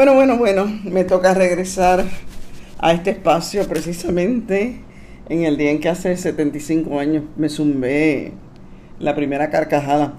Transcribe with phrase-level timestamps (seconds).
[0.00, 2.06] Bueno, bueno, bueno, me toca regresar
[2.78, 4.80] a este espacio precisamente
[5.28, 8.32] en el día en que hace 75 años me zumbé
[8.98, 10.14] la primera carcajada.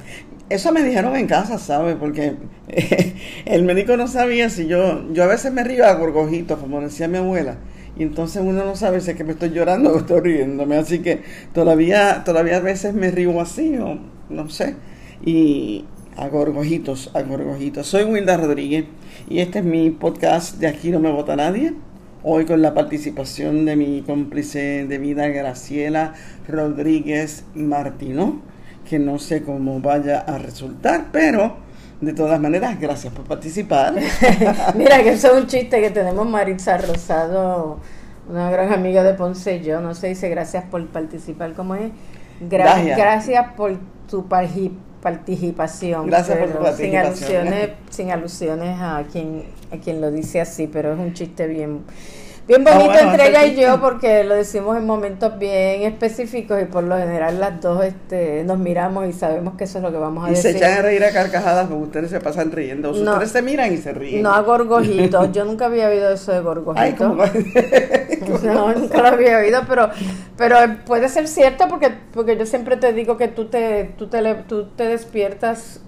[0.50, 1.96] Eso me dijeron en casa, ¿sabes?
[1.96, 2.36] Porque
[3.46, 7.08] el médico no sabía si yo, yo a veces me río a gorgojitos, como decía
[7.08, 7.58] mi abuela,
[7.98, 11.00] y entonces uno no sabe si es que me estoy llorando o estoy riéndome, así
[11.00, 11.24] que
[11.56, 13.98] todavía, todavía a veces me río así, o
[14.30, 14.76] no sé,
[15.26, 15.86] y
[16.18, 17.88] a gorgojitos, a gorgojitos.
[17.88, 18.86] Soy Wilda Rodríguez
[19.30, 21.74] y este es mi podcast de Aquí no me vota nadie.
[22.24, 26.14] Hoy con la participación de mi cómplice de vida, Graciela
[26.48, 28.42] Rodríguez Martino,
[28.90, 31.58] que no sé cómo vaya a resultar, pero
[32.00, 33.96] de todas maneras, gracias por participar.
[34.76, 37.80] Mira, que eso es un chiste que tenemos Maritza Rosado,
[38.30, 41.92] una gran amiga de Ponce y yo, no sé, dice gracias por participar, ¿cómo es?
[42.40, 43.78] gracias por
[44.10, 46.08] tu participación participación.
[46.08, 47.16] Gracias por tu participación.
[47.16, 51.48] Sin alusiones, sin alusiones a quien, a quien lo dice así, pero es un chiste
[51.48, 51.84] bien
[52.48, 56.84] bien bonito entre ella y yo porque lo decimos en momentos bien específicos y por
[56.84, 60.26] lo general las dos este, nos miramos y sabemos que eso es lo que vamos
[60.26, 60.50] a decir.
[60.50, 62.92] Y se echan a reír a carcajadas porque ustedes se pasan riendo.
[62.92, 64.24] ustedes se miran y se ríen.
[64.24, 65.32] No a gorgojitos.
[65.32, 67.16] Yo nunca había oído eso de gorgojitos.
[68.44, 69.90] no, nunca lo había oído, pero,
[70.36, 74.22] pero puede ser cierto porque, porque yo siempre te digo que tú te, tú te,
[74.48, 75.82] tú te despiertas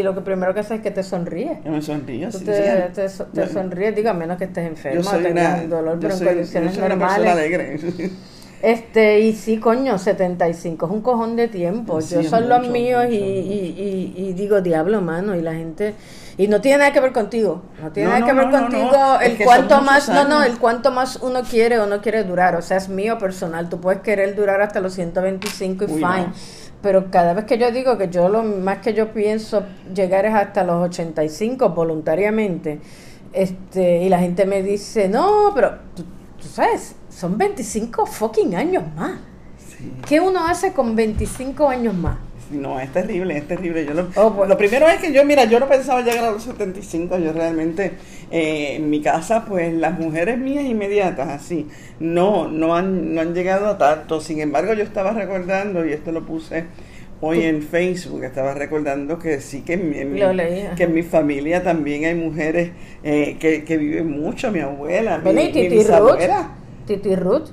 [0.00, 1.58] y lo que primero que haces es que te sonríes.
[1.64, 5.68] Yo me sonrío, sí, te, te, te sonríes, digo, a menos que estés enfermo, tengas
[5.68, 7.32] dolor, pero en condiciones normales.
[7.32, 7.80] alegre.
[8.64, 12.00] Este, y sí, coño, 75 es un cojón de tiempo.
[12.00, 15.94] Yo son los míos y, y, y, digo, diablo, mano, y la gente.
[16.38, 17.60] Y no tiene nada que ver contigo.
[17.82, 20.08] No tiene nada que ver contigo el cuánto más.
[20.08, 22.56] No, no, el cuánto más uno quiere o no quiere durar.
[22.56, 23.68] O sea, es mío personal.
[23.68, 26.28] Tú puedes querer durar hasta los 125 y fine
[26.84, 29.62] pero cada vez que yo digo que yo lo más que yo pienso
[29.94, 32.78] llegar es hasta los 85 voluntariamente,
[33.32, 36.04] este, y la gente me dice, no, pero tú,
[36.46, 39.18] sabes, son 25 fucking años más.
[40.06, 42.18] ¿Qué uno hace con 25 años más?
[42.54, 43.84] No, es terrible, es terrible.
[43.84, 44.48] Yo lo, oh, pues.
[44.48, 47.92] lo, primero es que yo, mira, yo no pensaba llegar a los 75, yo realmente,
[48.30, 51.68] eh, en mi casa, pues las mujeres mías inmediatas, así,
[52.00, 54.20] no, no han, no han llegado a tanto.
[54.20, 56.64] Sin embargo, yo estaba recordando, y esto lo puse
[57.20, 60.20] hoy en Facebook, estaba recordando que sí que en mi,
[60.76, 62.72] que en mi familia también hay mujeres
[63.02, 66.18] eh, que, que, viven mucho, mi abuela, mi, mi, Titi Ruth.
[66.86, 67.48] Titi Ruth.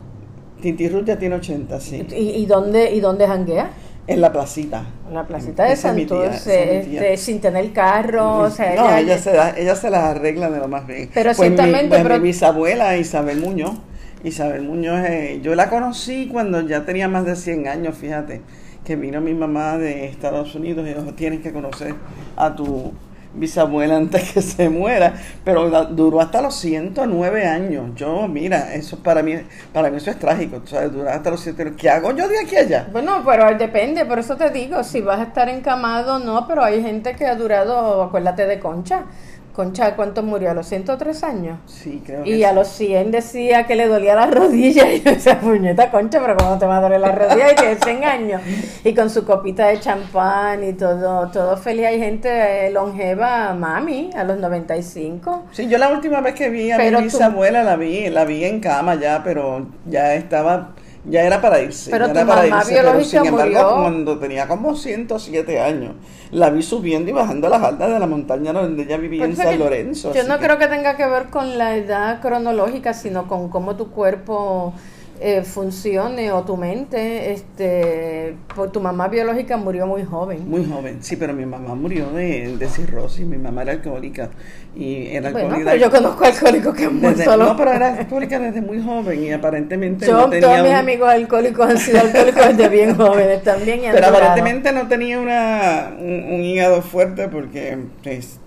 [0.62, 2.06] Titi Ruth ya tiene 80, sí.
[2.12, 3.72] ¿Y, y dónde, y dónde janguea?
[4.07, 4.84] En la placita.
[5.07, 8.39] En la placita de Santos, este, sin tener carro.
[8.39, 11.09] O sea, no, ella, se ella se las arregla de lo más bien.
[11.13, 11.84] Pero pues ciertamente.
[11.84, 12.16] Mi, pues pero...
[12.16, 13.78] mi bisabuela Isabel Muñoz.
[14.23, 18.41] Isabel Muñoz, eh, yo la conocí cuando ya tenía más de 100 años, fíjate,
[18.85, 21.95] que vino mi mamá de Estados Unidos y dijo, tienes que conocer
[22.35, 22.94] a tu
[23.34, 27.92] bisabuela antes que se muera, pero duró hasta los 109 años.
[27.96, 29.36] Yo, mira, eso para mí,
[29.74, 30.92] para mí eso es trágico, ¿sabes?
[30.92, 31.78] Durar hasta los 109.
[31.78, 32.88] ¿Qué hago yo de aquí a allá?
[32.92, 36.81] Bueno, pero depende, por eso te digo, si vas a estar encamado, no, pero hay
[36.81, 39.06] gente que ha durado, acuérdate de Concha,
[39.53, 40.51] Concha, ¿cuánto murió?
[40.51, 41.59] ¿A los 103 años?
[41.66, 44.62] Sí, creo Y a los 100 decía que le dolía la rodilla.
[44.91, 47.51] Y yo decía, puñeta, Concha, pero ¿cómo te va a doler la rodilla?
[47.51, 48.41] Y tiene 100 años.
[48.84, 51.85] Y con su copita de champán y todo, todo feliz.
[51.85, 55.45] Hay gente eh, longeva, mami, a los 95.
[55.51, 58.59] Sí, yo la última vez que vi a mi bisabuela la vi, la vi en
[58.59, 60.72] cama ya, pero ya estaba
[61.06, 61.89] ya era para irse.
[61.91, 65.95] Pero tu mamá biológica sin embargo, cuando tenía como 107 años,
[66.31, 69.57] la vi subiendo y bajando las altas de la montaña donde ella vivía en San
[69.57, 70.13] Lorenzo.
[70.13, 73.92] Yo no creo que tenga que ver con la edad cronológica, sino con cómo tu
[73.92, 74.74] cuerpo
[75.23, 80.50] eh, funcione o tu mente, este, por tu mamá biológica murió muy joven.
[80.50, 84.31] Muy joven, sí, pero mi mamá murió de, de cirrosis, mi mamá era alcohólica
[84.75, 87.45] y era bueno, Pero yo conozco alcohólicos que han solo.
[87.45, 91.77] No, pero era alcohólica desde muy joven y aparentemente yo, Todos mis amigos alcohólicos han
[91.77, 93.81] sido alcohólicos desde bien jóvenes también.
[93.91, 98.39] pero aparentemente no tenía una, un, hígado fuerte porque pues,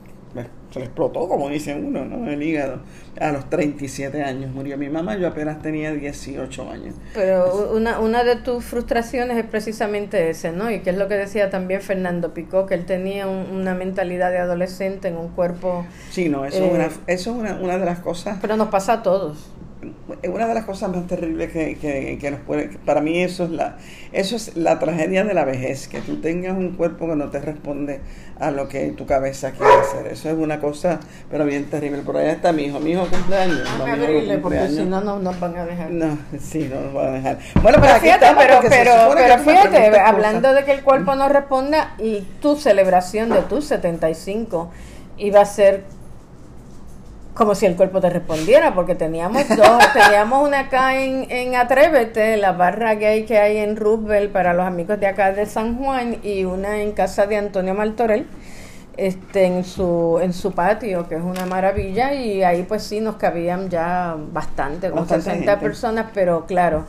[0.74, 2.28] se le explotó, como dice uno, ¿no?
[2.28, 2.80] El hígado.
[3.20, 6.96] A los 37 años murió mi mamá, yo apenas tenía 18 años.
[7.14, 10.72] Pero una, una de tus frustraciones es precisamente ese, ¿no?
[10.72, 14.38] Y que es lo que decía también Fernando Picó, que él tenía una mentalidad de
[14.38, 15.86] adolescente en un cuerpo...
[16.10, 18.38] Sí, no, eso es, una, eh, eso es una, una de las cosas...
[18.40, 19.52] Pero nos pasa a todos
[20.28, 23.50] una de las cosas más terribles que, que, que, nos puede, para mí eso es
[23.50, 23.76] la,
[24.12, 27.40] eso es la tragedia de la vejez, que tú tengas un cuerpo que no te
[27.40, 28.00] responde
[28.38, 30.06] a lo que tu cabeza quiere hacer.
[30.08, 31.00] Eso es una cosa,
[31.30, 32.02] pero bien terrible.
[32.02, 33.68] Por allá está mi hijo, mi hijo cumpleaños.
[33.78, 35.90] No, porque si no, no nos van a dejar.
[35.90, 37.38] No, sí, no nos van a dejar.
[37.62, 42.22] Bueno, pero, fíjate, pero, pero, pero fíjate, hablando de que el cuerpo no responda y
[42.40, 44.70] tu celebración de tus 75
[45.16, 45.84] iba a ser
[47.34, 52.36] como si el cuerpo te respondiera, porque teníamos dos, teníamos una acá en, en Atrévete,
[52.36, 56.18] la barra gay que hay en Roosevelt para los amigos de acá de San Juan,
[56.22, 58.26] y una en casa de Antonio Martorell,
[58.96, 63.16] este, en su, en su patio, que es una maravilla, y ahí pues sí nos
[63.16, 66.84] cabían ya bastante, como 60 personas, pero claro,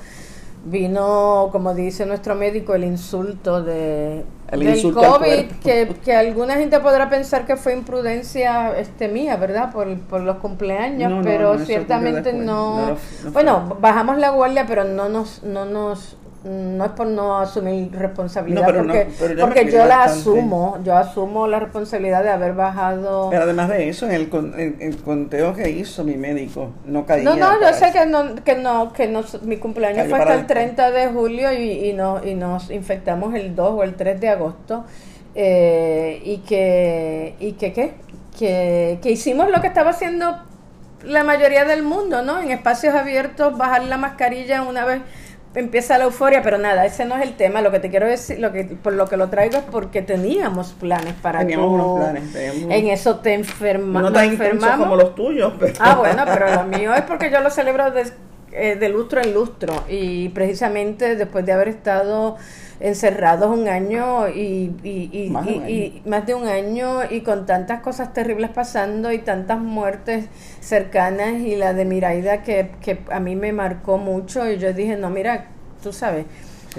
[0.66, 6.80] vino, como dice nuestro médico, el insulto de el del COVID, que, que, alguna gente
[6.80, 9.72] podrá pensar que fue imprudencia este mía, ¿verdad?
[9.72, 12.98] Por, por los cumpleaños, pero ciertamente no,
[13.32, 18.66] bueno, bajamos la guardia, pero no nos, no nos no es por no asumir responsabilidad,
[18.66, 19.08] porque,
[19.40, 23.32] porque yo la asumo, yo asumo la responsabilidad de haber bajado.
[23.32, 27.24] Pero además de eso, en el, el conteo que hizo mi médico, no caía.
[27.24, 30.46] No, no, yo sé que no, que no, que no, mi cumpleaños fue hasta el
[30.46, 34.30] 30 de julio y, y, no, y nos infectamos el 2 o el 3 de
[34.30, 34.86] agosto.
[35.34, 37.94] Eh, y que, y que, ¿qué?
[38.38, 40.38] Que, que hicimos lo que estaba haciendo
[41.04, 42.40] la mayoría del mundo, ¿no?
[42.40, 45.02] En espacios abiertos, bajar la mascarilla una vez
[45.56, 47.62] empieza la euforia, pero nada, ese no es el tema.
[47.62, 50.74] Lo que te quiero decir, lo que por lo que lo traigo es porque teníamos
[50.74, 52.36] planes para Teníamos unos planes.
[52.36, 54.86] En eso te enferma, no tan enfermamos.
[54.86, 55.54] como los tuyos.
[55.80, 58.12] Ah, bueno, pero lo mío es porque yo lo celebro de,
[58.52, 62.38] eh, de lustro en lustro y precisamente después de haber estado
[62.80, 68.14] encerrados un año y, y, más, y, más, de un año y con tantas cosas
[68.14, 70.26] terribles pasando y tantas muertes
[70.60, 74.98] cercanas y la de Miraida que, que a mí me marcó mucho y yo dije,
[74.98, 75.48] no, mira,
[75.82, 76.26] tú sabes,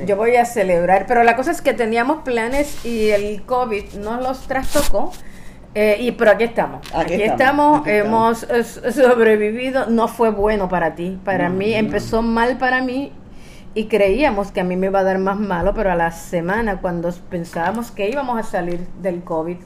[0.04, 4.22] yo voy a celebrar, pero la cosa es que teníamos planes y el COVID nos
[4.22, 5.12] los trastocó.
[5.74, 8.46] Eh, y pero aquí estamos, aquí, estamos, hemos
[8.94, 13.12] sobrevivido, no fue bueno para ti, para mí, empezó mal para mí
[13.76, 16.80] y creíamos que a mí me iba a dar más malo, pero a la semana,
[16.80, 19.58] cuando pensábamos que íbamos a salir del COVID,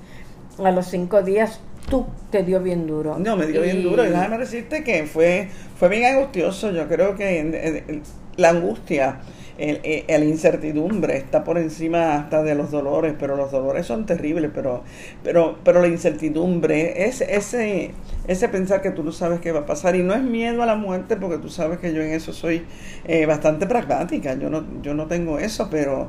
[0.58, 3.20] a los cinco días, tú te dio bien duro.
[3.20, 4.04] No, me dio bien duro.
[4.04, 5.48] Y déjame decirte que fue,
[5.78, 6.72] fue bien angustioso.
[6.72, 8.02] Yo creo que
[8.36, 9.20] la angustia
[9.60, 14.50] el, el, incertidumbre está por encima hasta de los dolores, pero los dolores son terribles,
[14.54, 14.82] pero,
[15.22, 17.90] pero, pero la incertidumbre es ese,
[18.26, 19.96] ese pensar que tú no sabes qué va a pasar.
[19.96, 22.62] Y no es miedo a la muerte porque tú sabes que yo en eso soy
[23.04, 26.08] eh, bastante pragmática, yo no, yo no tengo eso, pero,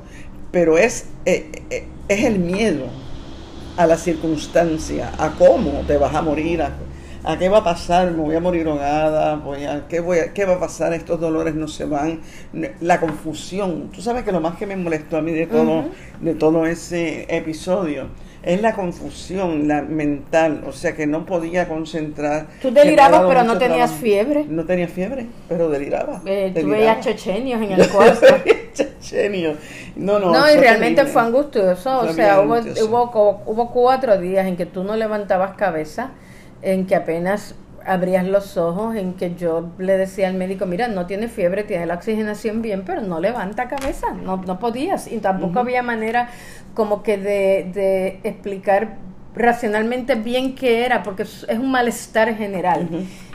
[0.52, 2.86] pero es, eh, eh, es el miedo
[3.76, 6.72] a la circunstancia, a cómo te vas a morir, a,
[7.24, 8.12] ¿A qué va a pasar?
[8.12, 9.36] ¿Me voy a morir ahogada?
[9.36, 10.94] Voy a, ¿qué, voy ¿Qué va a pasar?
[10.94, 12.22] Estos dolores no se van.
[12.80, 13.90] La confusión.
[13.94, 15.86] Tú sabes que lo más que me molestó a mí de todo,
[16.20, 18.08] de todo ese episodio
[18.44, 22.48] es la confusión la mental, o sea que no podía concentrar.
[22.60, 24.46] Tú delirabas, pero no tenías fiebre.
[24.50, 26.22] No tenía fiebre, pero deliraba.
[26.26, 28.26] Eh, tú veías chechenios en el cuarto.
[28.74, 29.58] chechenios.
[29.96, 30.32] No, no.
[30.32, 32.00] No, y realmente fue angustioso.
[32.00, 36.10] o sea, hubo, hubo, hubo cuatro días en que tú no levantabas cabeza
[36.62, 41.06] en que apenas abrías los ojos, en que yo le decía al médico, mira, no
[41.06, 45.12] tiene fiebre, tiene la oxigenación bien, pero no levanta cabeza, no, no podías.
[45.12, 46.30] Y tampoco había manera
[46.74, 48.98] como que de, de, explicar
[49.36, 52.88] racionalmente bien qué era, porque es un malestar general.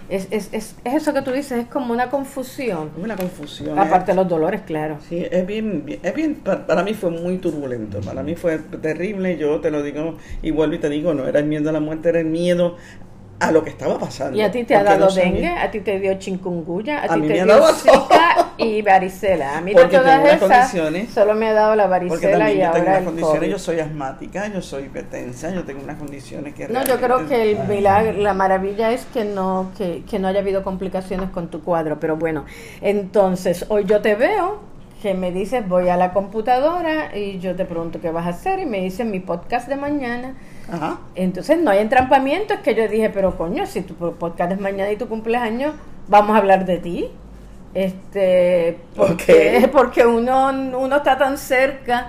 [0.08, 2.90] Es, es, es, es, eso que tú dices, es como una confusión.
[2.96, 3.76] Una confusión.
[3.76, 4.98] Aparte de los dolores, claro.
[5.08, 9.60] Sí, es bien, es bien, para, mí fue muy turbulento, para mí fue terrible, yo
[9.60, 12.10] te lo digo y vuelvo y te digo, no era el miedo a la muerte,
[12.10, 12.76] era el miedo
[13.38, 14.36] a lo que estaba pasando.
[14.36, 15.48] ¿Y a ti te ha dado dengue?
[15.48, 17.02] ¿A ti te dio chikungunya?
[17.02, 19.58] ¿A, ti te dio zika y varicela?
[19.58, 20.72] A mí porque todas esas
[21.12, 24.48] solo me ha dado la varicela y yo ahora tengo unas condiciones, yo soy asmática,
[24.48, 26.68] yo soy hipertensa, yo tengo unas condiciones que...
[26.68, 30.40] No, yo creo que el milagro, la maravilla es que no, que, que no haya
[30.40, 32.46] habido complicaciones con tu cuadro, pero bueno,
[32.80, 34.60] entonces hoy yo te veo
[35.02, 38.60] que me dices voy a la computadora y yo te pregunto qué vas a hacer
[38.60, 40.34] y me dices mi podcast de mañana
[41.14, 44.90] entonces no hay entrampamiento, es que yo dije, pero coño, si tu podcast es mañana
[44.90, 45.74] y tu cumpleaños,
[46.08, 47.10] vamos a hablar de ti.
[47.74, 52.08] Este, porque, porque uno, uno está tan cerca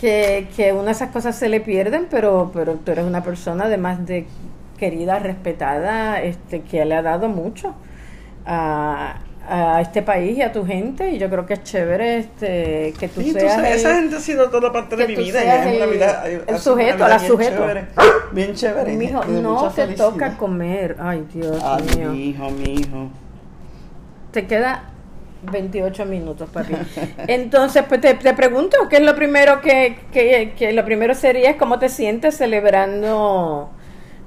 [0.00, 3.64] que, que una de esas cosas se le pierden, pero, pero tú eres una persona
[3.64, 4.26] además de
[4.78, 7.74] querida, respetada, este, que le ha dado mucho
[9.48, 13.08] a este país y a tu gente y yo creo que es chévere este que
[13.08, 16.58] tú seas esa gente ha sido toda parte de mi vida y es vida, el
[16.58, 17.66] sujeto la sujeto.
[18.32, 20.96] bien chévere hijo, no te toca comer.
[21.00, 21.62] Ay Dios
[21.96, 23.10] mío mi hijo mi hijo.
[24.30, 24.90] Te queda
[25.50, 26.74] 28 minutos papi.
[27.26, 31.50] Entonces pues te, te, pregunto qué es lo primero que, que, que lo primero sería
[31.50, 33.70] es cómo te sientes celebrando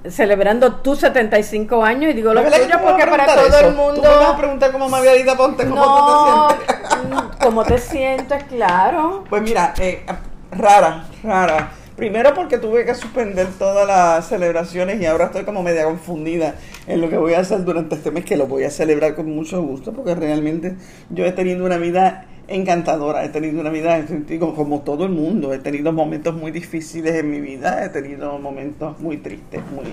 [0.09, 4.01] celebrando tus 75 años y digo lo tuyo porque para todo el mundo.
[4.01, 7.37] ¿Tú me vas a preguntar como Margarita Ponte cómo no, te sientes?
[7.41, 8.43] ¿Cómo te sientes?
[8.45, 9.23] Claro.
[9.29, 10.05] Pues mira, eh,
[10.51, 11.71] rara, rara.
[11.95, 16.55] Primero porque tuve que suspender todas las celebraciones y ahora estoy como media confundida
[16.87, 19.33] en lo que voy a hacer durante este mes, que lo voy a celebrar con
[19.33, 20.75] mucho gusto porque realmente
[21.09, 24.05] yo he tenido una vida encantadora, he tenido una vida
[24.39, 28.99] como todo el mundo, he tenido momentos muy difíciles en mi vida, he tenido momentos
[28.99, 29.85] muy tristes, muy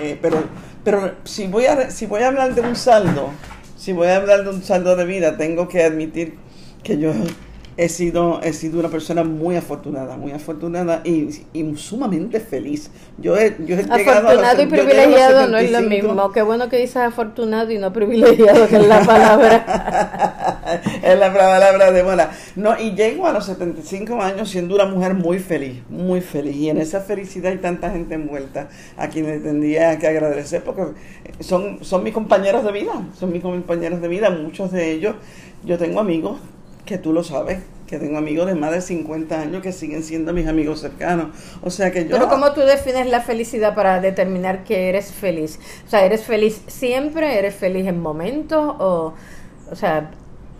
[0.00, 0.42] eh, pero
[0.84, 3.30] pero si voy a si voy a hablar de un saldo,
[3.76, 6.34] si voy a hablar de un saldo de vida, tengo que admitir
[6.82, 7.12] que yo
[7.80, 11.30] he sido, he sido una persona muy afortunada, muy afortunada y,
[11.76, 12.90] sumamente feliz.
[13.16, 16.30] Yo he, yo he afortunado y privilegiado no es lo mismo.
[16.30, 20.60] Qué bueno que dices afortunado y no privilegiado, que es la palabra.
[21.02, 22.30] es la palabra de buena.
[22.54, 26.56] No, y llego a los 75 años siendo una mujer muy feliz, muy feliz.
[26.56, 28.68] Y en esa felicidad hay tanta gente envuelta
[28.98, 30.82] a quienes tendría que agradecer porque
[31.40, 35.14] son, son mis compañeros de vida, son mis compañeros de vida, muchos de ellos.
[35.64, 36.40] Yo tengo amigos
[36.90, 40.32] que tú lo sabes, que tengo amigos de más de 50 años que siguen siendo
[40.32, 41.28] mis amigos cercanos.
[41.62, 42.10] O sea que yo...
[42.10, 45.60] Pero ¿cómo tú defines la felicidad para determinar que eres feliz?
[45.86, 47.38] O sea, ¿eres feliz siempre?
[47.38, 48.74] ¿Eres feliz en momentos?
[48.80, 49.14] O,
[49.70, 50.10] o sea...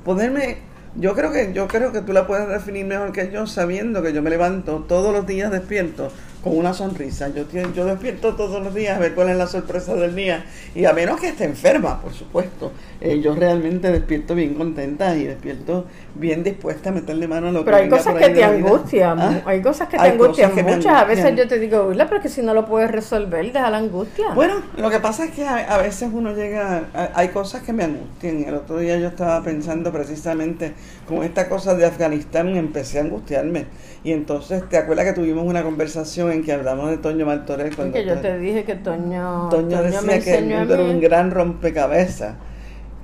[0.04, 0.58] Ponerme...
[0.94, 4.12] Yo creo que yo creo que tú la puedes definir mejor que yo sabiendo que
[4.12, 6.10] yo me levanto todos los días despierto
[6.42, 7.28] con una sonrisa.
[7.28, 7.44] Yo,
[7.74, 10.44] yo despierto todos los días a ver cuál es la sorpresa del día.
[10.74, 12.72] Y a menos que esté enferma, por supuesto.
[13.00, 17.64] Eh, yo realmente despierto bien contenta y despierto bien dispuesta a meterle mano a lo
[17.64, 19.20] pero que hay cosas que te angustian.
[19.20, 19.42] ¿Ah?
[19.46, 20.94] Hay cosas que te angustian muchas.
[20.94, 23.78] A veces yo te digo, Uy, pero que si no lo puedes resolver, deja la
[23.78, 24.34] angustia.
[24.34, 26.84] Bueno, lo que pasa es que a, veces uno llega.
[27.14, 28.44] hay cosas que me angustian.
[28.44, 30.74] El otro día yo estaba pensando precisamente
[31.08, 33.66] con esta cosa de Afganistán, empecé a angustiarme.
[34.02, 37.74] Y entonces, ¿te acuerdas que tuvimos una conversación en que hablamos de Toño Martorell?
[37.74, 41.30] Cuando que yo te dije que Toño, Toño, decía que el mundo era un gran
[41.30, 42.34] rompecabezas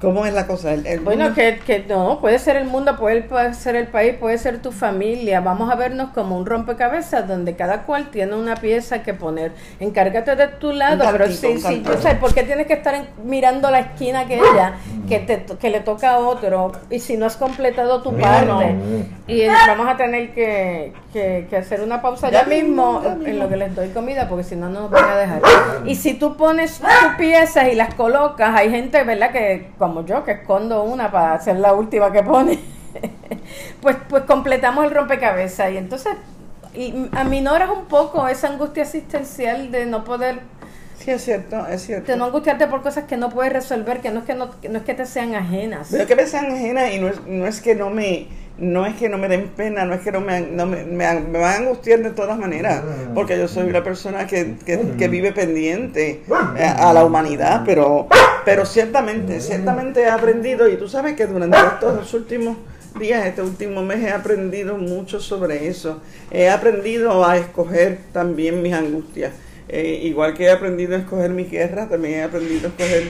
[0.01, 0.75] ¿Cómo es la cosa?
[1.03, 4.71] bueno, que, que, no, puede ser el mundo, puede, ser el país, puede ser tu
[4.71, 5.41] familia.
[5.41, 9.53] Vamos a vernos como un rompecabezas donde cada cual tiene una pieza que poner.
[9.81, 13.71] Encárgate de tu lado, pero sí, sí, yo sé, ¿por qué tienes que estar mirando
[13.71, 14.75] la esquina aquella
[15.09, 16.73] que, te, que le toca a otro?
[16.91, 18.75] Y si no has completado tu parte.
[19.27, 23.75] Y vamos a tener que, que, hacer una pausa ya, mismo en lo que les
[23.75, 25.41] doy comida, porque si no, no nos van a dejar.
[25.87, 30.25] Y si tú pones tus piezas y las colocas, hay gente, ¿verdad?, que como yo,
[30.25, 32.59] que escondo una para ser la última que pone,
[33.81, 35.73] pues, pues completamos el rompecabezas.
[35.73, 36.15] Y entonces
[36.75, 40.41] y aminoras un poco esa angustia existencial de no poder
[40.99, 42.11] Sí, es cierto, es cierto.
[42.11, 44.79] De no angustiarte por cosas que no puedes resolver, que no es que no, no
[44.79, 45.89] es que te sean ajenas.
[45.91, 48.27] Pero que me sean ajenas y no es, no es que no me
[48.59, 51.05] no es que no me den pena, no es que no me, no me, me,
[51.05, 52.83] van a angustiar de todas maneras,
[53.15, 56.23] porque yo soy una persona que, que, vive pendiente
[56.57, 58.09] eh, a, la humanidad, pero,
[58.45, 62.57] pero ciertamente, ciertamente he aprendido, y tú sabes que durante estos últimos
[62.99, 66.01] días, este último mes, he aprendido mucho sobre eso.
[66.31, 69.33] He aprendido a escoger también mis angustias.
[69.69, 73.09] Eh, igual que he aprendido a escoger mi guerra, también he aprendido a escoger,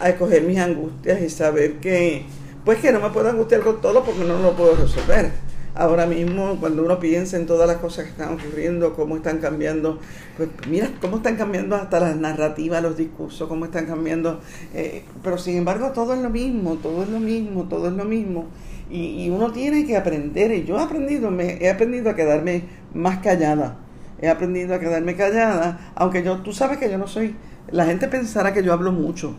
[0.00, 2.24] a escoger mis angustias y saber que
[2.64, 5.30] pues que no me puedo angustiar con todo porque no lo puedo resolver.
[5.74, 10.00] Ahora mismo, cuando uno piensa en todas las cosas que están ocurriendo, cómo están cambiando,
[10.36, 14.40] pues mira cómo están cambiando hasta las narrativas, los discursos, cómo están cambiando.
[14.74, 18.04] Eh, pero sin embargo, todo es lo mismo, todo es lo mismo, todo es lo
[18.04, 18.46] mismo.
[18.90, 22.64] Y, y uno tiene que aprender, y yo he aprendido, me, he aprendido a quedarme
[22.92, 23.78] más callada.
[24.20, 27.36] He aprendido a quedarme callada, aunque yo, tú sabes que yo no soy,
[27.70, 29.36] la gente pensará que yo hablo mucho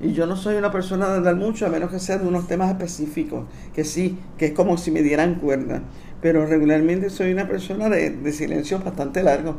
[0.00, 2.46] y yo no soy una persona de hablar mucho, a menos que sea de unos
[2.46, 5.82] temas específicos, que sí, que es como si me dieran cuerda.
[6.20, 9.56] Pero regularmente soy una persona de, de silencio bastante largo.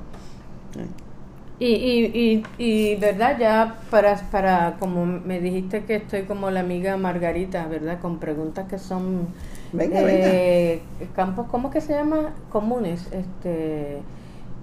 [1.60, 6.98] Y, y, y, verdad, ya para, para, como me dijiste que estoy como la amiga
[6.98, 8.00] Margarita, ¿verdad?
[8.00, 9.30] Con preguntas que son
[9.74, 10.82] venga, eh,
[11.16, 12.36] campos, ¿cómo que se llama?
[12.50, 13.08] Comunes.
[13.12, 14.04] Este,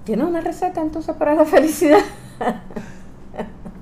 [0.04, 1.98] ¿Tienes una receta entonces para la felicidad?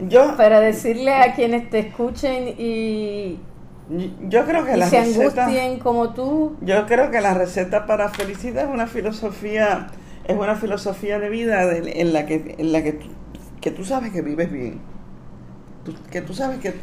[0.00, 3.38] Yo, para decirle a quienes te escuchen y,
[4.28, 6.56] yo creo que la se angustien como tú.
[6.60, 9.88] Yo creo que la receta para felicidad es una filosofía,
[10.26, 13.00] es una filosofía de vida en la que, en la que,
[13.60, 14.80] que tú sabes que vives bien,
[16.10, 16.74] que tú sabes que,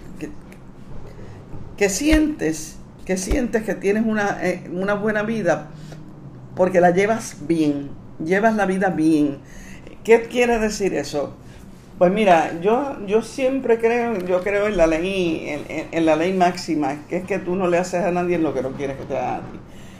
[1.77, 5.69] que, sientes, que sientes que tienes una, eh, una buena vida
[6.55, 7.91] porque la llevas bien,
[8.24, 9.39] llevas la vida bien.
[10.03, 11.36] ¿Qué quiere decir eso?
[11.97, 15.47] Pues mira, yo, yo siempre creo, yo creo en la ley,
[15.91, 18.61] en, la ley máxima, que es que tú no le haces a nadie lo que
[18.61, 19.59] no quieres que te haga a ti.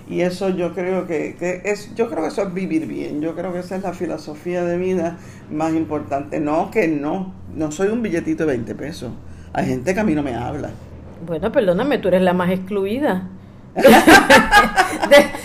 [0.10, 3.34] Y eso yo creo que, que, es, yo creo que eso es vivir bien, yo
[3.34, 5.18] creo que esa es la filosofía de vida
[5.50, 6.42] más importante.
[6.42, 9.12] No, que no, no soy un billetito de 20 pesos.
[9.54, 10.72] Hay gente que a mí no me habla.
[11.26, 13.30] Bueno, perdóname, tú eres la más excluida.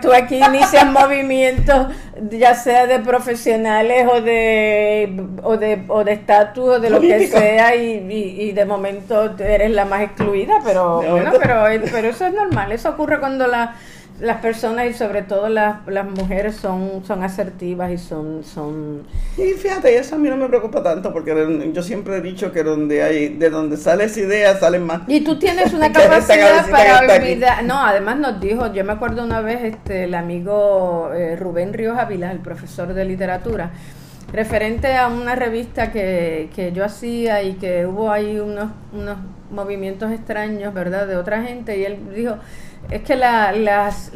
[0.00, 1.88] tú, aquí inicias movimientos,
[2.30, 7.26] ya sea de profesionales o de o de o de estatus o de lo que
[7.26, 12.72] sea, y, de momento eres la más excluida, pero bueno, pero, pero eso es normal,
[12.72, 13.74] eso ocurre cuando la
[14.24, 19.02] las personas y sobre todo las, las mujeres son, son asertivas y son, son...
[19.36, 22.62] Y fíjate, eso a mí no me preocupa tanto porque yo siempre he dicho que
[22.62, 25.02] donde hay, de donde sale esa idea salen más.
[25.08, 27.64] Y tú tienes una capacidad para olvidar...
[27.64, 31.98] No, además nos dijo, yo me acuerdo una vez este el amigo eh, Rubén Ríos
[31.98, 33.70] Ávila, el profesor de literatura,
[34.32, 39.16] referente a una revista que, que yo hacía y que hubo ahí unos, unos
[39.50, 42.36] movimientos extraños, ¿verdad?, de otra gente y él dijo
[42.90, 44.10] es que la, las,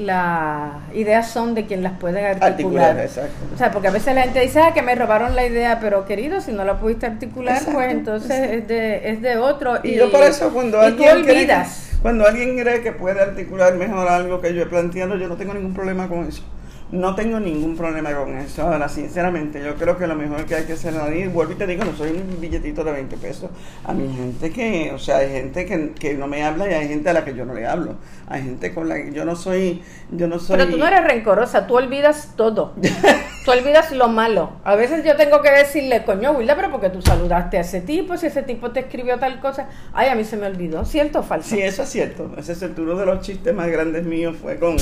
[0.95, 2.99] ideas son de quien las puede articular.
[2.99, 3.33] exacto.
[3.55, 6.05] O sea, porque a veces la gente dice, ah, que me robaron la idea, pero
[6.05, 9.79] querido, si no la pudiste articular, pues entonces es de, es de otro.
[9.83, 11.97] Y, yo por eso cuando alguien olvidas.
[12.03, 15.55] cuando alguien cree que puede articular mejor algo que yo he planteado, yo no tengo
[15.55, 16.43] ningún problema con eso.
[16.91, 18.63] No tengo ningún problema con eso.
[18.63, 21.67] Ahora, sinceramente, yo creo que lo mejor que hay que hacer es vuelvo y te
[21.67, 23.51] digo, no soy un billetito de 20 pesos.
[23.85, 26.89] A mi gente que, o sea, hay gente que, que no me habla y hay
[26.89, 27.97] gente a la que yo no le hablo.
[28.27, 30.57] Hay gente con la que yo no soy, yo no soy...
[30.57, 32.73] Pero tú no eres rencorosa, tú olvidas todo.
[33.45, 34.53] tú olvidas lo malo.
[34.65, 38.17] A veces yo tengo que decirle, coño, Wilda, pero porque tú saludaste a ese tipo,
[38.17, 40.85] si ese tipo te escribió tal cosa, ay, a mí se me olvidó.
[40.85, 41.51] ¿Cierto o falso?
[41.51, 42.31] Sí, eso es cierto.
[42.37, 44.77] Ese es uno de los chistes más grandes míos, fue con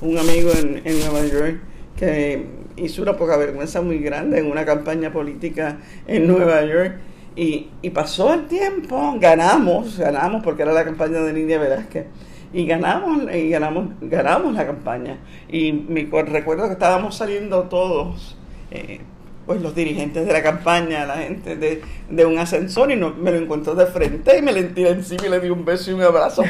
[0.00, 1.60] un amigo en, en Nueva York
[1.96, 6.96] que hizo una poca vergüenza muy grande en una campaña política en Nueva York.
[7.34, 12.06] Y, y pasó el tiempo, ganamos, ganamos porque era la campaña de Nidia Velázquez.
[12.52, 15.18] Y ganamos, y ganamos, ganamos la campaña.
[15.48, 18.36] Y me recuerdo que estábamos saliendo todos,
[18.70, 19.00] eh,
[19.46, 23.30] pues los dirigentes de la campaña, la gente de, de un ascensor, y no, me
[23.30, 25.94] lo encontró de frente y me le tiré encima y le di un beso y
[25.94, 26.42] un abrazo.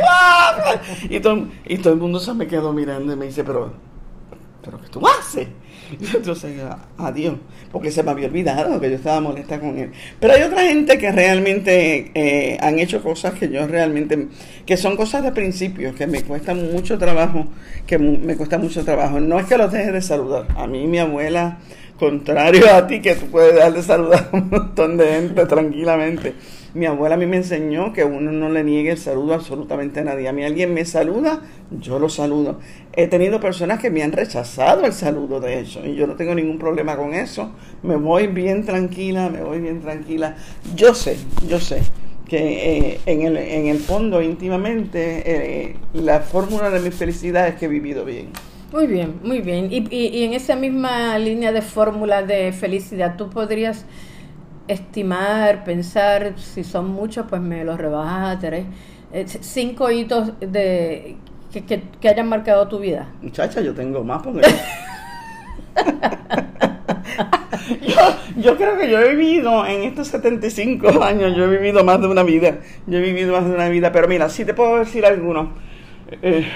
[1.09, 3.73] y, todo, y todo el mundo se me quedó mirando y me dice, pero
[4.63, 5.49] ¿pero qué tú haces?
[6.15, 6.61] Entonces,
[6.99, 7.37] adiós,
[7.71, 9.91] porque se me había olvidado que yo estaba molesta con él.
[10.21, 14.29] Pero hay otra gente que realmente eh, han hecho cosas que yo realmente,
[14.67, 17.47] que son cosas de principio, que me cuestan mucho trabajo,
[17.87, 19.21] que me cuesta mucho trabajo.
[19.21, 20.47] No es que los deje de saludar.
[20.57, 21.59] A mí mi abuela,
[21.99, 26.35] contrario a ti, que tú puedes dejar de saludar a un montón de gente tranquilamente
[26.75, 30.05] mi abuela a mí me enseñó que uno no le niegue el saludo absolutamente a
[30.05, 30.29] nadie.
[30.29, 31.43] A mí alguien me saluda,
[31.81, 32.61] yo lo saludo.
[32.95, 36.35] He tenido personas que me han rechazado el saludo, de hecho, y yo no tengo
[36.35, 37.53] ningún problema con eso.
[37.83, 40.37] Me voy bien tranquila, me voy bien tranquila.
[40.75, 41.83] Yo sé, yo sé
[42.27, 47.57] que eh, en, el, en el fondo, íntimamente, eh, la fórmula de mi felicidad es
[47.57, 48.29] que he vivido bien.
[48.73, 49.71] Muy bien, muy bien.
[49.71, 53.85] Y, y, y en esa misma línea de fórmula de felicidad, tú podrías
[54.69, 58.67] estimar, pensar, si son muchos, pues me los rebajas a tres.
[59.13, 61.17] Eh, cinco hitos de
[61.53, 63.09] que, que, hayan marcado tu vida.
[63.21, 64.43] Muchacha, yo tengo más porque...
[67.87, 72.01] yo, yo, creo que yo he vivido en estos 75 años, yo he vivido más
[72.01, 72.59] de una vida.
[72.87, 75.49] Yo he vivido más de una vida, pero mira, si te puedo decir algunos.
[76.23, 76.47] Eh,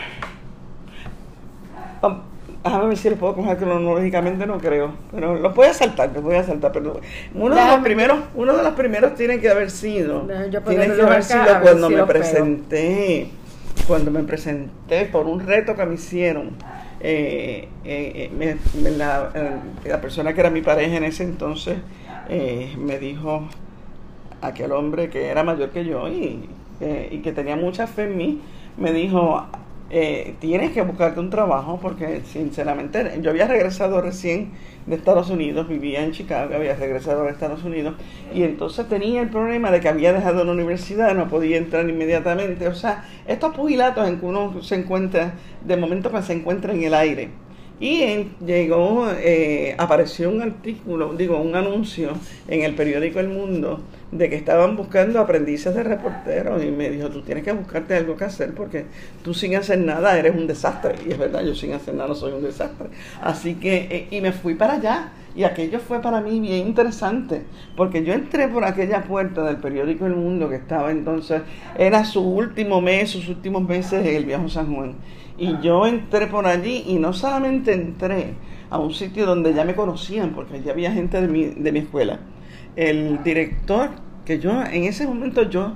[2.67, 4.93] Déjame ver si lo puedo coger cronológicamente, no creo.
[5.13, 6.73] Pero lo voy a saltar, lo voy a saltar.
[6.73, 7.01] Pero
[7.35, 10.23] uno de los primeros, uno de los primeros tiene que haber sido.
[10.67, 13.29] Tiene que haber sido cuando me presenté.
[13.87, 16.51] Cuando me presenté por un reto que me hicieron.
[17.01, 18.59] Eh, eh, eh,
[18.97, 19.31] la,
[19.85, 21.77] la, persona que era mi pareja en ese entonces
[22.79, 23.47] me dijo
[24.41, 26.49] aquel hombre que era mayor que yo y,
[26.81, 28.41] y que tenía mucha fe en mí,
[28.79, 29.47] me dijo
[29.89, 34.51] eh, tienes que buscarte un trabajo porque sinceramente yo había regresado recién
[34.87, 37.95] de Estados Unidos, vivía en Chicago, había regresado a Estados Unidos
[38.35, 42.67] y entonces tenía el problema de que había dejado la universidad, no podía entrar inmediatamente,
[42.67, 46.83] o sea, estos pugilatos en que uno se encuentra, de momento que se encuentra en
[46.83, 47.31] el aire.
[47.79, 52.13] Y llegó, eh, apareció un artículo, digo, un anuncio
[52.49, 57.09] en el periódico El Mundo de que estaban buscando aprendices de reporteros y me dijo,
[57.09, 58.87] tú tienes que buscarte algo que hacer porque
[59.23, 60.95] tú sin hacer nada eres un desastre.
[61.07, 62.89] Y es verdad, yo sin hacer nada soy un desastre.
[63.21, 65.13] Así que, eh, y me fui para allá.
[65.35, 67.43] Y aquello fue para mí bien interesante,
[67.77, 71.43] porque yo entré por aquella puerta del periódico El Mundo, que estaba entonces,
[71.77, 74.95] era su último mes, sus últimos meses el Viejo San Juan.
[75.37, 78.33] Y yo entré por allí y no solamente entré
[78.71, 81.81] a un sitio donde ya me conocían, porque allí había gente de mi, de mi
[81.81, 82.19] escuela.
[82.77, 83.91] El director,
[84.25, 85.75] que yo en ese momento yo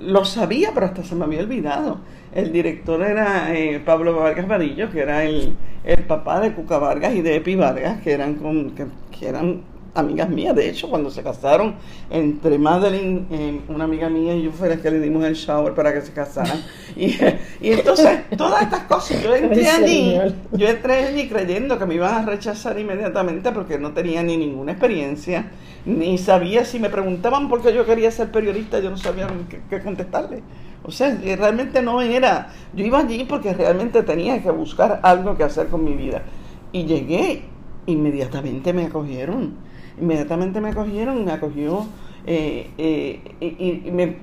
[0.00, 2.00] lo sabía, pero hasta se me había olvidado.
[2.34, 7.14] El director era eh, Pablo Vargas Varillo, que era el, el, papá de Cuca Vargas
[7.14, 8.86] y de Epi Vargas, que eran, con, que,
[9.26, 9.62] eran
[9.98, 10.54] amigas mías.
[10.54, 11.74] De hecho, cuando se casaron,
[12.10, 15.74] entre Madeline, eh, una amiga mía y yo fue la que le dimos el shower
[15.74, 16.62] para que se casaran.
[16.96, 17.16] Y,
[17.60, 20.18] y entonces, todas estas cosas, yo entré allí,
[20.52, 24.72] yo entré allí creyendo que me iban a rechazar inmediatamente porque no tenía ni ninguna
[24.72, 25.48] experiencia,
[25.86, 29.28] ni sabía si me preguntaban por qué yo quería ser periodista, yo no sabía
[29.70, 30.42] qué, contestarle.
[30.82, 35.44] O sea, realmente no era, yo iba allí porque realmente tenía que buscar algo que
[35.44, 36.22] hacer con mi vida.
[36.72, 37.44] Y llegué,
[37.86, 39.54] inmediatamente me acogieron,
[40.00, 41.86] inmediatamente me acogieron, me acogió,
[42.26, 44.16] eh, eh, y, me,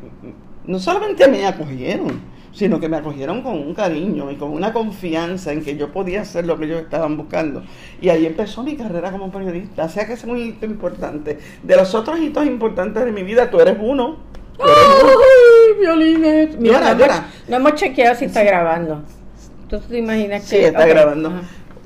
[0.65, 2.21] no solamente me acogieron,
[2.55, 6.21] sino que me acogieron con un cariño y con una confianza en que yo podía
[6.21, 7.63] hacer lo que ellos estaban buscando.
[8.01, 9.85] Y ahí empezó mi carrera como periodista.
[9.85, 11.37] O sea que es un hito importante.
[11.63, 14.17] De los otros hitos importantes de mi vida, tú eres uno.
[14.57, 16.57] ¡Ay, violines!
[16.57, 16.95] Mira,
[17.47, 19.03] no, hemos chequeado si está grabando.
[19.69, 20.47] ¿Tú te imaginas que...?
[20.47, 21.33] Sí, está grabando.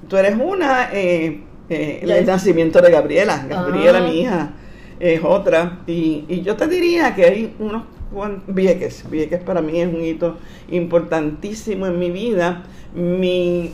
[0.07, 3.45] Tú eres una, eh, eh, el nacimiento de Gabriela.
[3.47, 4.07] Gabriela, ah.
[4.07, 4.51] mi hija,
[4.99, 5.79] es otra.
[5.87, 7.83] Y, y yo te diría que hay unos
[8.47, 9.05] Vieques.
[9.09, 10.37] Vieques para mí es un hito
[10.69, 12.63] importantísimo en mi vida.
[12.95, 13.71] Mi,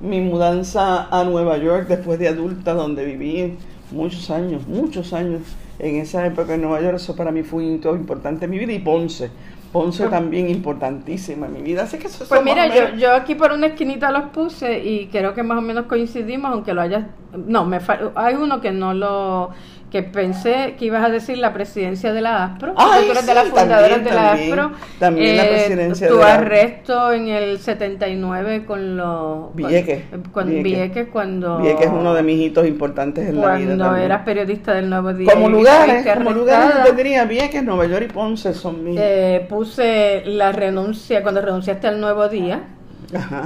[0.00, 3.54] mi mudanza a Nueva York después de adulta, donde viví
[3.90, 5.42] muchos años, muchos años
[5.78, 8.58] en esa época en Nueva York, eso para mí fue un hito importante en mi
[8.58, 8.72] vida.
[8.72, 9.30] Y Ponce.
[9.72, 11.82] Ponce también importantísima en mi vida.
[11.82, 15.34] Así que eso Pues mira, yo, yo aquí por una esquinita los puse y creo
[15.34, 17.04] que más o menos coincidimos, aunque lo hayas...
[17.32, 17.78] No, me
[18.14, 19.50] hay uno que no lo
[19.90, 23.34] que pensé que ibas a decir la presidencia de la ASPRO, Ay, tú eres de
[23.34, 24.72] las fundadoras de la ASPRO.
[24.98, 29.54] También la eh, presidencia tu arresto en el 79 con los...
[29.54, 30.02] Vieques.
[30.32, 31.08] Cuando, Vieques.
[31.08, 31.58] cuando...
[31.58, 35.14] Vieques es uno de mis hitos importantes en la vida Cuando eras periodista del Nuevo
[35.14, 35.32] Día.
[35.32, 38.98] Como lugares, como lugares tendría Vieques, Nueva York y Ponce son mis...
[39.00, 42.62] Eh, puse la renuncia, cuando renunciaste al Nuevo Día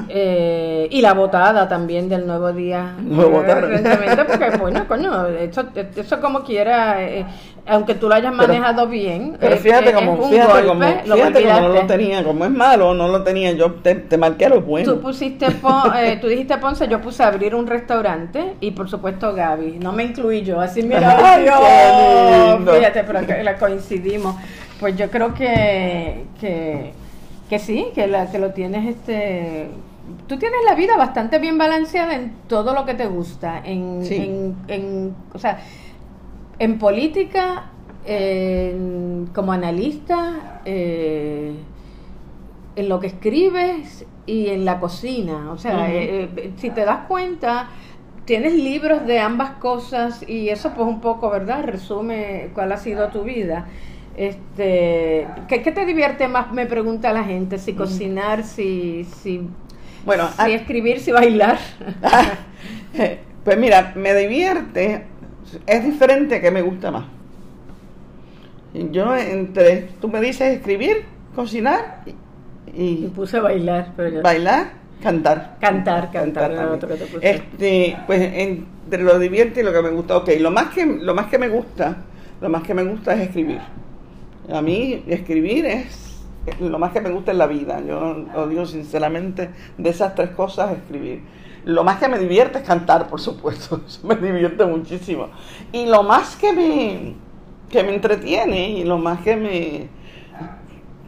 [0.08, 2.94] eh, y la votada también del nuevo día.
[3.00, 7.24] Nuevo porque, bueno, coño, eso, eso como quiera, eh,
[7.66, 9.36] aunque tú lo hayas manejado bien.
[9.38, 13.22] Pero fíjate, como, fíjate, como, fíjate como no lo tenía, como es malo, no lo
[13.22, 14.94] tenía, yo te, te marqué lo bueno.
[14.94, 19.78] Tú pusiste, eh, tú dijiste Ponce, yo puse abrir un restaurante y por supuesto Gaby,
[19.78, 21.16] no me incluí yo, así mira,
[22.74, 24.34] fíjate, pero que la coincidimos.
[24.80, 26.92] Pues yo creo que, que
[27.52, 29.68] que sí, que, la, que lo tienes, este,
[30.26, 34.56] tú tienes la vida bastante bien balanceada en todo lo que te gusta, en, en,
[34.68, 35.60] en o sea,
[36.58, 37.64] en política,
[39.34, 41.52] como analista, eh,
[42.74, 45.52] en lo que escribes y en la cocina.
[45.52, 47.68] O sea, eh, eh, si te das cuenta,
[48.24, 51.64] tienes libros de ambas cosas y eso pues un poco, ¿verdad?
[51.64, 53.66] Resume cuál ha sido tu vida.
[54.16, 56.52] Este, ¿qué, te divierte más?
[56.52, 59.48] Me pregunta la gente, si cocinar, si, si,
[60.04, 61.58] bueno, si ah, escribir, si bailar.
[63.44, 65.06] pues mira, me divierte,
[65.66, 67.04] es diferente que me gusta más.
[68.74, 72.02] Yo entre, tú me dices escribir, cocinar
[72.74, 73.06] y...
[73.08, 74.72] puse bailar, pero Bailar,
[75.02, 75.56] cantar.
[75.60, 76.78] Cantar, cantar.
[77.20, 81.14] este, pues entre lo divierte y lo que me gusta, ok, lo más que, lo
[81.14, 81.96] más que me gusta,
[82.40, 83.60] lo más que me gusta es escribir.
[84.50, 86.02] A mí escribir es
[86.60, 87.80] lo más que me gusta en la vida.
[87.86, 91.22] Yo lo digo sinceramente, de esas tres cosas, escribir.
[91.64, 93.80] Lo más que me divierte es cantar, por supuesto.
[93.86, 95.28] Eso me divierte muchísimo.
[95.72, 97.14] Y lo más que me,
[97.70, 99.88] que me entretiene y lo más que me,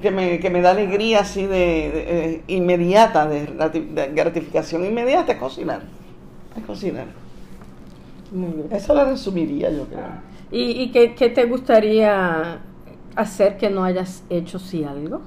[0.00, 5.82] que me, que me da alegría así de, eh, inmediata, de, gratificación inmediata, es cocinar.
[6.56, 7.06] Es cocinar.
[8.70, 10.34] Eso lo resumiría, yo creo.
[10.52, 12.60] ¿Y, y qué, qué te gustaría
[13.16, 15.22] hacer que no hayas hecho si algo?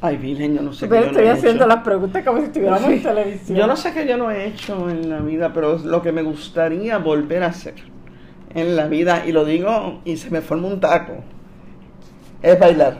[0.00, 0.88] Ay, Virgen, yo no sé.
[0.88, 3.56] Pero estoy haciendo las preguntas como si estuviéramos en televisión.
[3.56, 6.22] Yo no sé qué yo no he hecho en la vida, pero lo que me
[6.22, 7.74] gustaría volver a hacer
[8.54, 11.14] en la vida, y lo digo y se me forma un taco,
[12.42, 12.98] es bailar.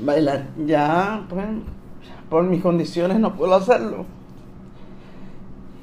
[0.00, 0.46] Bailar.
[0.66, 1.46] Ya, pues,
[2.28, 4.06] por mis condiciones no puedo hacerlo.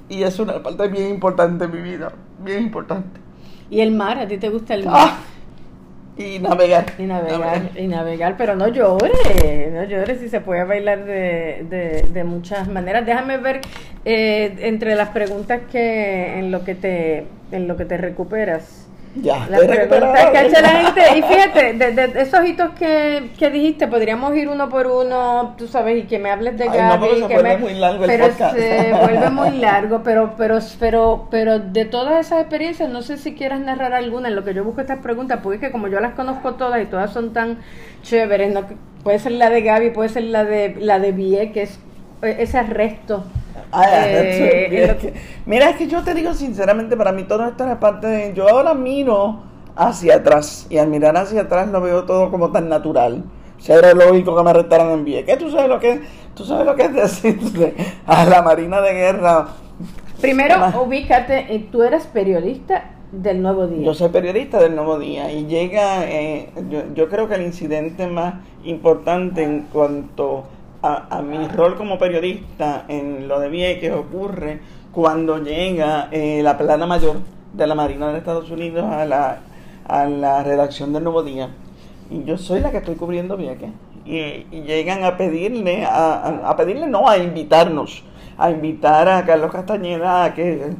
[0.10, 2.12] Y es una parte bien importante de mi vida,
[2.44, 3.22] bien importante.
[3.70, 4.20] ¿Y el mar?
[4.20, 4.96] ¿A ti te gusta el mar?
[4.98, 5.18] Ah,
[6.18, 6.86] y navegar.
[6.98, 12.04] Y navegar, y navegar, pero no llores, no llores si se puede bailar de, de,
[12.12, 13.06] de muchas maneras.
[13.06, 13.62] Déjame ver
[14.06, 18.85] eh, entre las preguntas que en lo que te en lo que te recuperas.
[19.16, 23.88] Ya, la pregunta que hace la gente, y fíjate, de, esos hitos que, que, dijiste,
[23.88, 27.22] podríamos ir uno por uno, tú sabes, y que me hables de Gaby.
[27.22, 31.60] No, que me, muy largo el pero se vuelve muy largo, pero, pero, pero, pero
[31.60, 34.82] de todas esas experiencias, no sé si quieras narrar alguna en lo que yo busco
[34.82, 37.60] estas preguntas, porque es que como yo las conozco todas y todas son tan
[38.04, 38.66] chéveres, ¿no?
[39.06, 41.85] puede ser la de Gaby, puede ser la de la de Vieques, eh,
[42.22, 43.24] ese arresto?
[43.84, 45.14] Eh,
[45.46, 48.34] mira, es que yo te digo sinceramente, para mí todo esto es parte de...
[48.34, 49.44] Yo ahora miro
[49.76, 53.24] hacia atrás y al mirar hacia atrás lo veo todo como tan natural.
[53.58, 56.02] Si era lógico que me arrestaran en ¿Qué ¿Tú sabes lo que,
[56.36, 57.74] tú sabes lo que es decirle
[58.06, 59.48] a la Marina de Guerra?
[60.22, 63.86] Primero, ubícate, tú eres periodista del Nuevo Día.
[63.86, 66.50] Yo soy periodista del Nuevo Día y llega, eh,
[66.96, 70.46] yo, creo que el incidente más importante en cuanto
[71.10, 74.60] a, mi rol como periodista en lo de que ocurre
[74.92, 77.18] cuando llega eh, la plana mayor
[77.54, 79.40] de la Marina de Estados Unidos a la,
[79.88, 81.50] a la redacción del Nuevo Día.
[82.10, 83.72] Y yo soy la que estoy cubriendo Vieques.
[84.06, 84.18] Y,
[84.52, 88.04] y llegan a pedirle, a, a pedirle, no, a invitarnos,
[88.38, 90.76] a invitar a Carlos Castañeda a que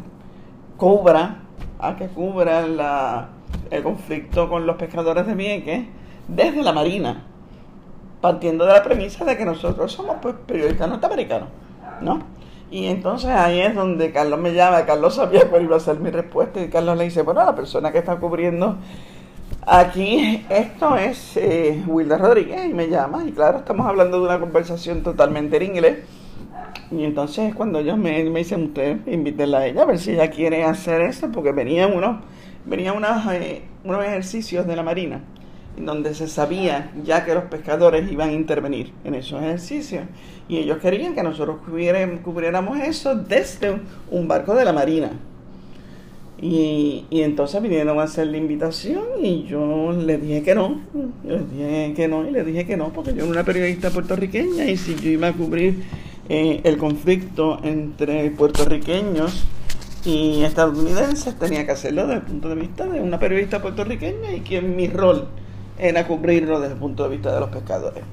[0.78, 1.40] cubra
[1.80, 3.30] a que cubra la,
[3.72, 5.86] el conflicto con los pescadores de Vieques
[6.28, 7.24] desde la Marina,
[8.26, 11.48] partiendo de la premisa de que nosotros somos pues, periodistas norteamericanos,
[12.02, 12.24] ¿no?
[12.72, 16.10] Y entonces ahí es donde Carlos me llama, Carlos sabía cuál iba a ser mi
[16.10, 18.78] respuesta y Carlos le dice, bueno, la persona que está cubriendo
[19.68, 24.40] aquí, esto es eh, Wilda Rodríguez y me llama y claro, estamos hablando de una
[24.40, 25.98] conversación totalmente en inglés
[26.90, 30.64] y entonces cuando ellos me, dicen, usted invítenla a ella a ver si ella quiere
[30.64, 32.24] hacer eso, porque venían unos,
[32.66, 35.22] venían unos, eh, unos ejercicios de la Marina,
[35.78, 40.04] donde se sabía ya que los pescadores iban a intervenir en esos ejercicios.
[40.48, 41.58] Y ellos querían que nosotros
[42.24, 43.80] cubriéramos eso desde
[44.12, 45.12] un barco de la Marina.
[46.42, 50.82] Y, entonces vinieron a hacer la invitación y yo le dije que no,
[51.24, 54.66] le dije que no y le dije que no porque yo era una periodista puertorriqueña
[54.66, 55.84] y si yo iba a cubrir
[56.28, 59.46] eh, el conflicto entre puertorriqueños
[60.04, 64.42] y estadounidenses tenía que hacerlo desde el punto de vista de una periodista puertorriqueña y
[64.42, 65.28] que mi rol
[65.78, 68.04] era cubrirlo desde el punto de vista de los pescadores.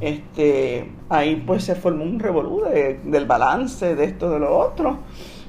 [0.00, 2.62] Este, ahí pues se formó un revolú
[3.04, 4.98] del balance de esto de lo otro.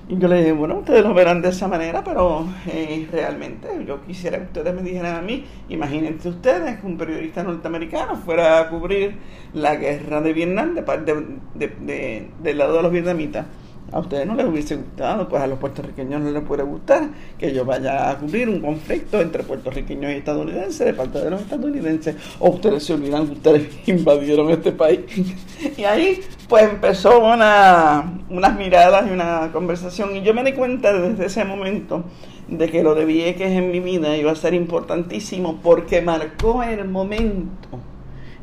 [0.10, 4.02] Y yo le dije, bueno, ustedes lo verán de esa manera, pero eh, realmente yo
[4.06, 8.70] quisiera que ustedes me dijeran a mí, imagínense ustedes que un periodista norteamericano fuera a
[8.70, 9.18] cubrir
[9.54, 13.48] la guerra de Vietnam de, de, de, del lado de los vietnamitas
[13.92, 17.54] a ustedes no les hubiese gustado, pues a los puertorriqueños no les puede gustar que
[17.54, 22.16] yo vaya a cubrir un conflicto entre puertorriqueños y estadounidenses de parte de los estadounidenses.
[22.40, 25.00] O ustedes se olvidan que ustedes invadieron este país.
[25.78, 26.20] y ahí
[26.50, 30.16] pues empezó una, unas miradas y una conversación.
[30.16, 32.04] Y yo me di cuenta desde ese momento
[32.48, 36.86] de que lo de Vieques en mi vida iba a ser importantísimo porque marcó el
[36.88, 37.80] momento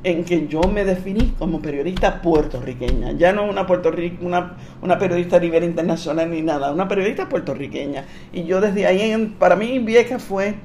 [0.04, 3.90] en que yo me definí como periodista puertorriqueña, ya no una, Puerto
[4.20, 8.04] una, una periodista a nivel internacional ni nada, una periodista puertorriqueña.
[8.32, 10.56] Y yo desde ahí, para mí Vieques fue,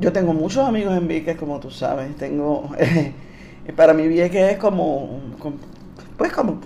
[0.00, 2.70] yo tengo muchos amigos en Vieques, como tú sabes, tengo,
[3.76, 5.20] para mí Vieques es como,
[6.16, 6.60] pues como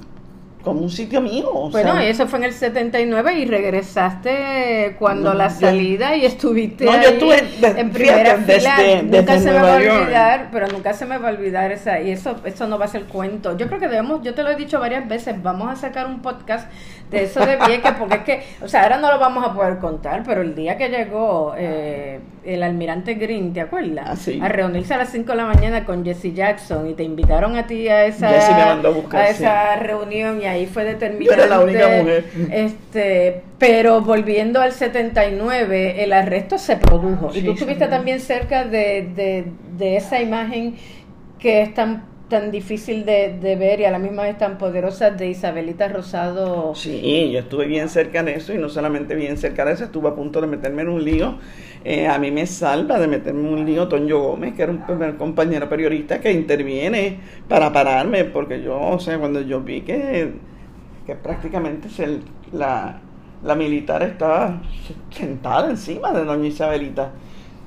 [0.67, 1.49] como un sitio mío.
[1.71, 7.11] bueno, eso fue en el 79 y regresaste cuando la salida y estuviste no, yo
[7.11, 8.77] estuve en primera fila.
[9.05, 12.11] nunca se me va a olvidar, pero nunca se me va a olvidar esa y
[12.11, 13.57] eso eso no va a ser cuento.
[13.57, 16.21] Yo creo que debemos, yo te lo he dicho varias veces, vamos a sacar un
[16.21, 16.69] podcast
[17.11, 19.79] de eso de Vieques porque es que, o sea, ahora no lo vamos a poder
[19.79, 24.29] contar, pero el día que llegó eh, el almirante Green, ¿te acuerdas?
[24.41, 27.57] Ah, a reunirse a las 5 de la mañana con Jesse Jackson y te invitaron
[27.57, 31.35] a ti a esa a, esa reunión y ahí fue determinante.
[31.35, 32.25] era la única mujer.
[32.51, 37.31] Este, pero volviendo al 79, el arresto se produjo.
[37.35, 39.45] y tú estuviste también cerca de, de,
[39.77, 40.77] de, esa imagen
[41.39, 45.29] que es tan tan difícil de, ver y a la misma vez tan poderosa de
[45.29, 46.75] Isabelita Rosado.
[46.75, 50.09] Sí, yo estuve bien cerca de eso y no solamente bien cerca de eso, estuve
[50.09, 51.39] a punto de meterme en un lío.
[51.85, 55.13] Eh, a mí me salva de meterme en un lío Toño Gómez, que era un
[55.19, 60.33] compañero periodista que interviene para pararme, porque yo, o sea, cuando yo vi que
[61.07, 62.19] que prácticamente se,
[62.53, 63.01] la,
[63.45, 64.61] la, militar estaba
[65.11, 67.13] sentada encima de doña Isabelita.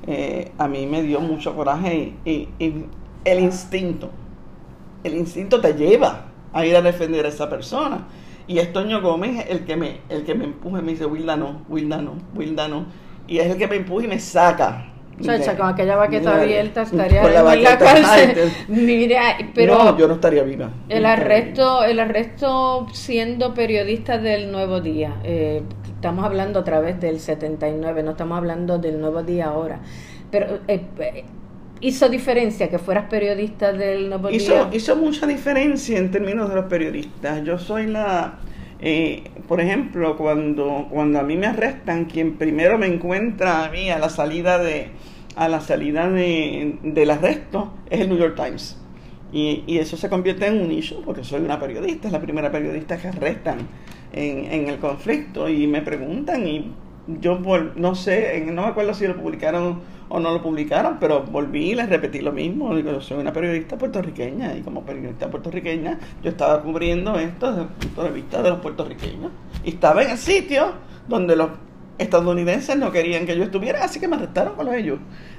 [0.06, 2.48] Eh, a mí me dio mucho coraje y,
[3.24, 4.10] el instinto,
[5.04, 8.06] el instinto te lleva a ir a defender a esa persona.
[8.46, 11.36] Y es Toño Gómez el que me, el que me empuja y me dice, Wilda
[11.36, 12.86] no, Wilda no, Wilda no.
[13.28, 17.22] Y es el que me empuja y me saca Chacha, con aquella baqueta abierta estaría
[17.22, 18.52] en la cárcel.
[18.68, 20.70] Mira, pero no, yo no estaría viva.
[20.88, 25.16] El arresto, el arresto siendo periodista del Nuevo Día.
[25.24, 25.62] Eh,
[25.94, 29.80] estamos hablando a través del 79, no estamos hablando del Nuevo Día ahora.
[30.30, 31.24] Pero eh, eh,
[31.80, 34.68] hizo diferencia que fueras periodista del Nuevo Día.
[34.72, 37.44] Hizo mucha diferencia en términos de los periodistas.
[37.44, 38.38] Yo soy la
[39.46, 43.98] por ejemplo, cuando, cuando a mí me arrestan, quien primero me encuentra a mí a
[43.98, 44.88] la salida de,
[45.36, 48.78] a la salida de, del arresto es el New York Times.
[49.32, 52.50] Y, y, eso se convierte en un issue porque soy una periodista, es la primera
[52.50, 53.58] periodista que arrestan
[54.12, 56.72] en, en el conflicto y me preguntan y
[57.20, 57.38] yo
[57.76, 61.74] no sé, no me acuerdo si lo publicaron o no lo publicaron, pero volví y
[61.74, 62.74] les repetí lo mismo.
[62.74, 67.62] Digo, yo soy una periodista puertorriqueña y como periodista puertorriqueña yo estaba cubriendo esto desde
[67.62, 69.30] el punto de vista de los puertorriqueños.
[69.64, 70.72] Y estaba en el sitio
[71.08, 71.48] donde los
[71.96, 74.98] estadounidenses no querían que yo estuviera, así que me arrestaron con ellos.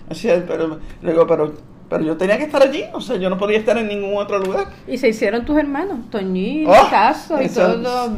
[0.09, 1.53] Así, pero, luego, pero
[1.91, 4.39] pero yo tenía que estar allí, o sea, yo no podía estar en ningún otro
[4.39, 4.67] lugar.
[4.87, 8.09] Y se hicieron tus hermanos, Toñito, oh, Caso y todo.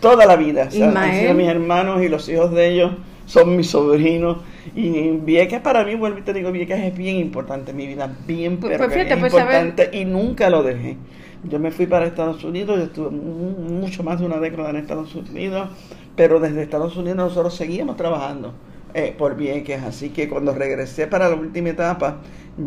[0.00, 0.66] Toda la vida.
[0.66, 2.90] O sea, mis hermanos y los hijos de ellos
[3.26, 4.38] son mis sobrinos.
[4.74, 8.14] Y Vieques para mí, vuelvo y te digo, Vieques es bien importante en mi vida,
[8.26, 10.96] bien, pues, pero pues, pues, importante y nunca lo dejé.
[11.44, 15.14] Yo me fui para Estados Unidos, yo estuve mucho más de una década en Estados
[15.14, 15.68] Unidos,
[16.14, 18.54] pero desde Estados Unidos nosotros seguíamos trabajando
[18.94, 22.18] eh, por Vieques, así que cuando regresé para la última etapa,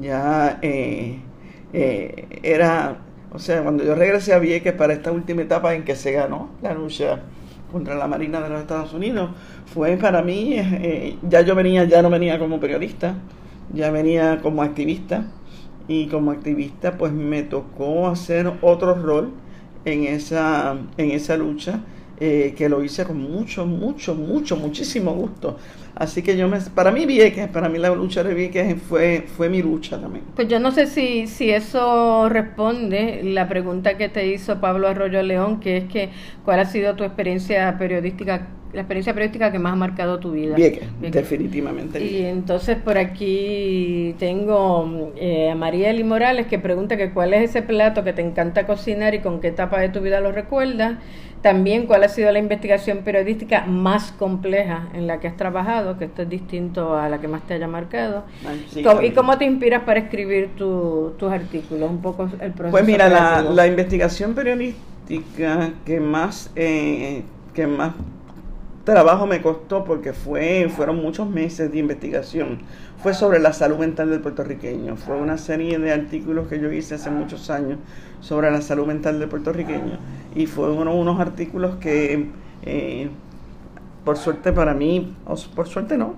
[0.01, 1.19] ya eh,
[1.71, 2.97] eh, era,
[3.31, 6.49] o sea, cuando yo regresé a Vieques para esta última etapa en que se ganó
[6.61, 7.21] la lucha
[7.75, 9.31] contra la Marina de los Estados Unidos,
[9.65, 13.15] fue para mí, eh, ya yo venía, ya no venía como periodista,
[13.73, 15.25] ya venía como activista
[15.85, 19.31] y como activista pues me tocó hacer otro rol
[19.83, 21.81] en esa, en esa lucha
[22.17, 25.57] que lo hice con mucho, mucho, mucho, muchísimo gusto.
[25.95, 29.47] Así que yo me, para mí Vieques, para mí la lucha de Vieques fue, fue
[29.47, 30.25] mi lucha también.
[30.35, 35.23] Pues yo no sé si, si eso responde la pregunta que te hizo Pablo Arroyo
[35.23, 36.09] León, que es que
[36.43, 40.57] cuál ha sido tu experiencia periodística, la experiencia periodística que más ha marcado tu vida.
[40.57, 42.03] Vieques, definitivamente.
[42.03, 47.51] Y entonces por aquí tengo eh, a María Eli Morales que pregunta que cuál es
[47.51, 50.97] ese plato que te encanta cocinar y con qué etapa de tu vida lo recuerdas.
[51.45, 56.05] También cuál ha sido la investigación periodística más compleja en la que has trabajado, que
[56.05, 58.23] esto es distinto a la que más te haya marcado.
[58.73, 61.87] ¿Y cómo te inspiras para escribir tus artículos?
[61.87, 62.71] Un poco el proceso.
[62.71, 63.07] Pues mira,
[63.43, 67.21] la, investigación periodística que más, eh,
[67.53, 67.93] que más
[68.85, 72.59] trabajo me costó porque fue, fueron muchos meses de investigación.
[73.03, 74.95] Fue sobre la salud mental del puertorriqueño.
[74.95, 77.77] Fue una serie de artículos que yo hice hace muchos años
[78.21, 79.99] sobre la salud mental del puertorriqueño.
[80.35, 82.27] Y fueron unos artículos que,
[82.63, 83.09] eh,
[84.03, 86.15] por suerte para mí, o por suerte no,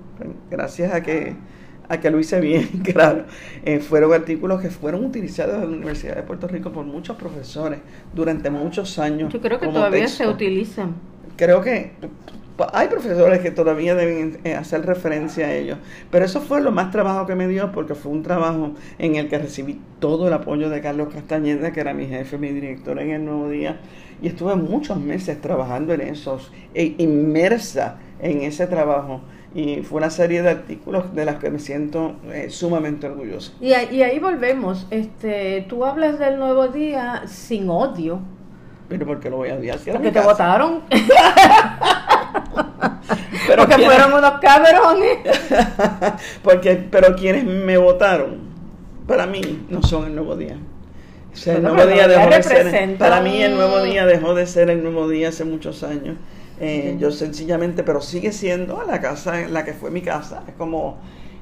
[0.49, 1.35] gracias a que
[1.89, 3.25] a que lo hice bien, claro.
[3.63, 7.79] Eh, fueron artículos que fueron utilizados en la Universidad de Puerto Rico por muchos profesores
[8.13, 9.31] durante muchos años.
[9.31, 10.95] Yo creo que todavía se utilizan.
[11.35, 11.91] Creo que
[12.73, 15.77] hay profesores que todavía deben eh, hacer referencia a ellos,
[16.09, 19.29] pero eso fue lo más trabajo que me dio porque fue un trabajo en el
[19.29, 23.11] que recibí todo el apoyo de Carlos Castañeda, que era mi jefe, mi director en
[23.11, 23.79] el Nuevo Día,
[24.21, 29.21] y estuve muchos meses trabajando en esos, e inmersa en ese trabajo.
[29.53, 33.53] Y fue una serie de artículos de las que me siento eh, sumamente orgulloso.
[33.61, 34.87] Y, y ahí volvemos.
[34.91, 38.19] Este, tú hablas del Nuevo Día sin odio.
[38.89, 39.79] Pero porque lo voy a odiar.
[39.79, 40.83] porque te votaron.
[43.47, 45.17] pero Porque fueron unos cabrones.
[46.43, 48.39] Porque, pero quienes me votaron,
[49.07, 50.57] para mí, no son el nuevo día.
[51.45, 54.83] el nuevo día dejó de ser, para mí el nuevo día dejó de ser el
[54.83, 56.17] nuevo día hace muchos años.
[56.59, 60.43] Eh, yo sencillamente, pero sigue siendo la casa en la que fue mi casa.
[60.47, 60.97] Es como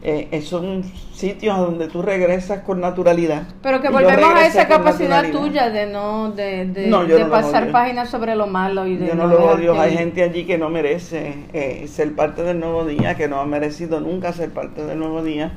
[0.07, 3.47] eh, son sitios donde tú regresas con naturalidad.
[3.63, 8.45] Pero que volvemos a esa capacidad tuya de no de, de, pasar páginas sobre lo
[8.45, 9.81] malo y de yo no, lo odio.
[9.81, 13.47] Hay gente allí que no merece eh, ser parte del nuevo día, que no ha
[13.47, 15.53] merecido nunca ser parte del nuevo día.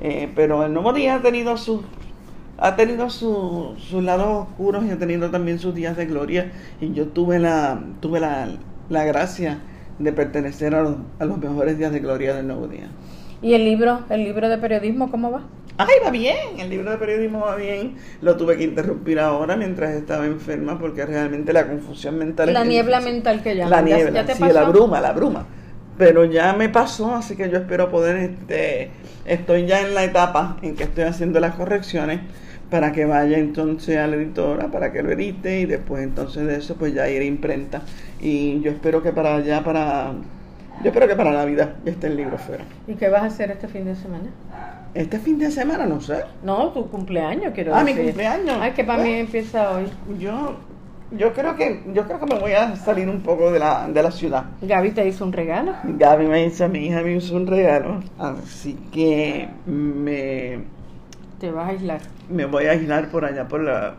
[0.00, 1.82] Eh, pero el nuevo día ha tenido sus
[2.58, 6.92] ha tenido su, sus lados oscuros y ha tenido también sus días de gloria y
[6.92, 8.48] yo tuve la tuve la,
[8.88, 9.60] la gracia
[10.00, 12.90] de pertenecer a los, a los mejores días de gloria del nuevo día.
[13.42, 15.42] ¿Y el libro, el libro de periodismo, cómo va?
[15.78, 17.96] Ay, va bien, el libro de periodismo va bien.
[18.20, 22.52] Lo tuve que interrumpir ahora mientras estaba enferma porque realmente la confusión mental...
[22.52, 23.70] La niebla mental que llaman.
[23.70, 25.46] La niebla, sí, la bruma, la bruma.
[25.98, 28.90] Pero ya me pasó, así que yo espero poder, este,
[29.24, 32.20] estoy ya en la etapa en que estoy haciendo las correcciones
[32.70, 36.56] para que vaya entonces a la editora, para que lo edite y después entonces de
[36.56, 37.82] eso pues ya ir a imprenta.
[38.20, 40.14] Y yo espero que para allá, para
[40.82, 42.64] yo espero que para Navidad ya esté el libro fuera.
[42.86, 44.30] ¿Y qué vas a hacer este fin de semana?
[44.94, 46.24] Este fin de semana, no sé.
[46.42, 47.74] No, tu cumpleaños, quiero decir.
[47.74, 48.56] Ah, mi cumpleaños.
[48.60, 49.86] Ay, que para mí empieza hoy.
[50.18, 50.56] Yo,
[51.12, 54.02] yo creo que, yo creo que me voy a salir un poco de la, de
[54.02, 54.44] la ciudad.
[54.60, 55.72] Gaby te hizo un regalo.
[55.84, 58.02] Gaby me hizo, mi hija me hizo un regalo.
[58.18, 60.58] Así que me...
[61.40, 62.00] Te vas a aislar.
[62.28, 63.94] Me voy a aislar por allá, por la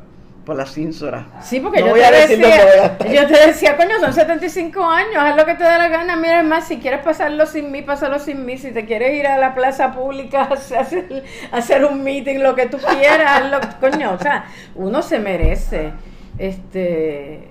[0.45, 1.27] por la cínsora.
[1.41, 5.55] Sí, porque yo, te decía, yo te decía, coño, son 75 años, haz lo que
[5.55, 6.15] te dé la gana.
[6.17, 8.57] Mira, más, si quieres pasarlo sin mí, pásalo sin mí.
[8.57, 12.65] Si te quieres ir a la plaza pública a hacer, hacer un meeting, lo que
[12.65, 14.13] tú quieras, hazlo, coño.
[14.13, 15.93] O sea, uno se merece
[16.37, 17.49] este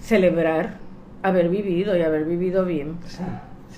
[0.00, 0.78] celebrar
[1.22, 2.98] haber vivido y haber vivido bien.
[3.06, 3.24] Sí,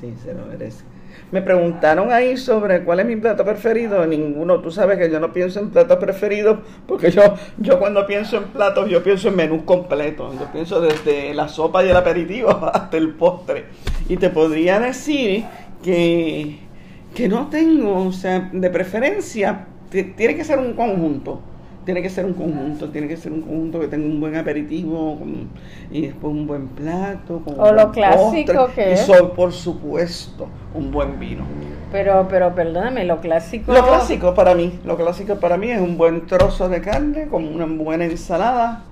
[0.01, 0.85] sí, se lo merece.
[1.31, 4.07] Me preguntaron ahí sobre cuál es mi plato preferido.
[4.07, 4.61] Ninguno.
[4.61, 7.23] Tú sabes que yo no pienso en platos preferidos porque yo,
[7.59, 10.35] yo cuando pienso en platos, yo pienso en menús completos.
[10.39, 13.67] Yo pienso desde la sopa y el aperitivo hasta el postre.
[14.09, 15.45] Y te podría decir
[15.83, 16.59] que,
[17.15, 21.43] que no tengo, o sea, de preferencia, tiene que ser un conjunto
[21.85, 25.19] tiene que ser un conjunto, tiene que ser un conjunto que tenga un buen aperitivo
[25.91, 27.41] y después un buen plato.
[27.45, 29.09] Con o lo clásico que es.
[29.09, 31.45] Y por supuesto, un buen vino.
[31.91, 33.73] Pero, pero perdóname, lo clásico.
[33.73, 37.47] Lo clásico para mí, lo clásico para mí es un buen trozo de carne con
[37.47, 38.85] una buena ensalada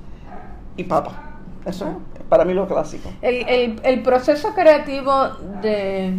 [0.76, 1.24] y papa.
[1.66, 3.10] Eso es para mí lo clásico.
[3.22, 5.12] El, el, el proceso creativo
[5.62, 6.14] de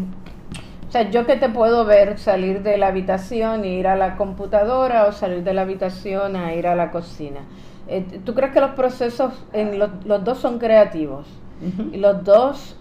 [0.89, 4.17] o sea, yo que te puedo ver salir de la habitación e ir a la
[4.17, 7.41] computadora o salir de la habitación a ir a la cocina.
[7.87, 9.91] Eh, ¿Tú crees que los procesos, en los,
[10.23, 11.27] dos son creativos?
[11.91, 12.75] Y los dos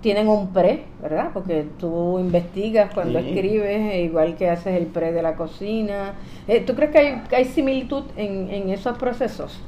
[0.00, 1.30] tienen un pre, ¿verdad?
[1.32, 6.14] Porque tú investigas cuando escribes, e igual que haces el pre de la cocina.
[6.48, 9.60] Eh, ¿Tú crees que hay, hay similitud en, en esos procesos?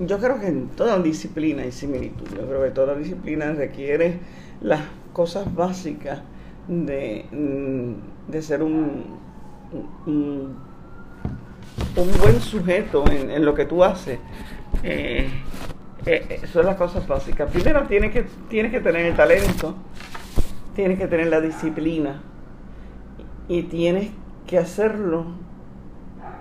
[0.00, 2.26] Yo creo que en toda disciplina hay similitud.
[2.34, 4.20] Yo creo que toda disciplina requiere
[4.62, 4.80] las
[5.12, 6.20] cosas básicas
[6.68, 9.18] de, mm, de ser un,
[10.06, 10.56] un,
[12.20, 14.18] buen sujeto en, lo que tú haces.
[14.82, 15.28] Eh,
[16.04, 17.50] eh, son las cosas básicas.
[17.50, 19.74] Primero tienes que, tienes que tener el talento,
[20.74, 22.22] tienes que tener la disciplina
[23.48, 24.10] y tienes
[24.46, 25.26] que hacerlo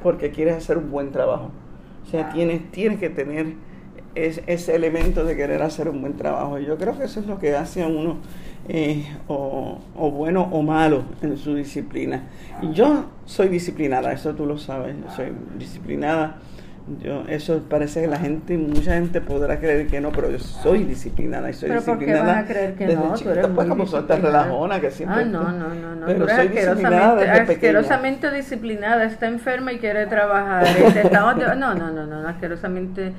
[0.03, 1.51] porque quieres hacer un buen trabajo.
[2.05, 3.53] O sea, tienes, tienes que tener
[4.15, 6.57] ese elemento de querer hacer un buen trabajo.
[6.59, 8.17] Yo creo que eso es lo que hace a uno
[8.67, 9.77] eh, o,
[10.11, 12.23] bueno o malo en su disciplina.
[12.61, 16.37] Y yo soy disciplinada, eso tú lo sabes, yo soy disciplinada.
[17.01, 20.83] Yo, eso parece que la gente, mucha gente podrá creer que no, pero yo soy
[20.83, 22.19] disciplinada y soy ¿Pero disciplinada.
[22.19, 23.13] ¿por qué van a creer que no?
[23.15, 25.23] Tú eres pues como relajona que siempre.
[25.23, 26.05] Ah, no, no, no, no.
[26.05, 30.63] Pero soy disciplinada asquerosamente disciplinada, está enferma y quiere trabajar.
[30.77, 33.13] Este, no, no, no, no, no, asquerosamente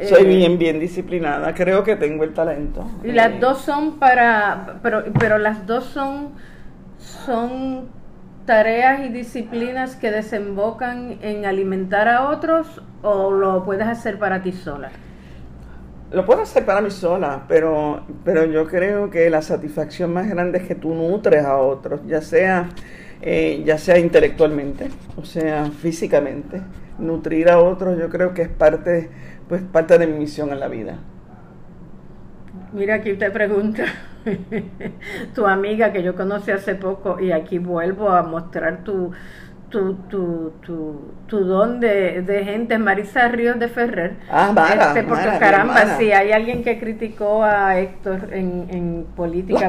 [0.00, 2.84] soy eh, bien, bien disciplinada, creo que tengo el talento.
[3.04, 6.30] Y las dos son para, pero, pero las dos son,
[6.98, 7.88] son
[8.46, 14.52] tareas y disciplinas que desembocan en alimentar a otros o lo puedes hacer para ti
[14.52, 14.90] sola.
[16.12, 20.58] Lo puedo hacer para mí sola, pero, pero yo creo que la satisfacción más grande
[20.58, 22.68] es que tú nutres a otros, ya sea,
[23.22, 26.60] eh, ya sea intelectualmente, o sea, físicamente.
[26.98, 29.08] Nutrir a otros yo creo que es parte
[29.48, 30.98] pues parte de mi misión en la vida.
[32.72, 33.84] Mira, aquí te pregunta
[35.34, 39.12] tu amiga que yo conocí hace poco y aquí vuelvo a mostrar tu,
[39.72, 44.16] tu, tu, tu, tu don de, de, gente, Marisa Ríos de Ferrer.
[44.30, 49.68] Ah, Mara, este, porque caramba, si hay alguien que criticó a Héctor en, en política.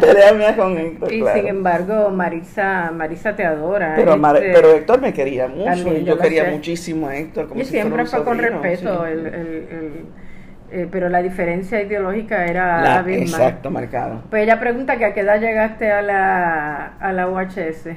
[0.57, 3.93] con Héctor, y sin embargo, Marisa, Marisa te adora.
[3.95, 7.47] Pero, este, pero Héctor me quería mucho, yo, quería muchísimo a Héctor.
[7.47, 9.05] Como y siempre fue con respeto.
[9.05, 10.05] el, el,
[10.69, 14.23] eh, pero la diferencia ideológica era la, Exacto, marcado.
[14.29, 17.89] Pues ella pregunta que a qué edad llegaste a la, a la UHS.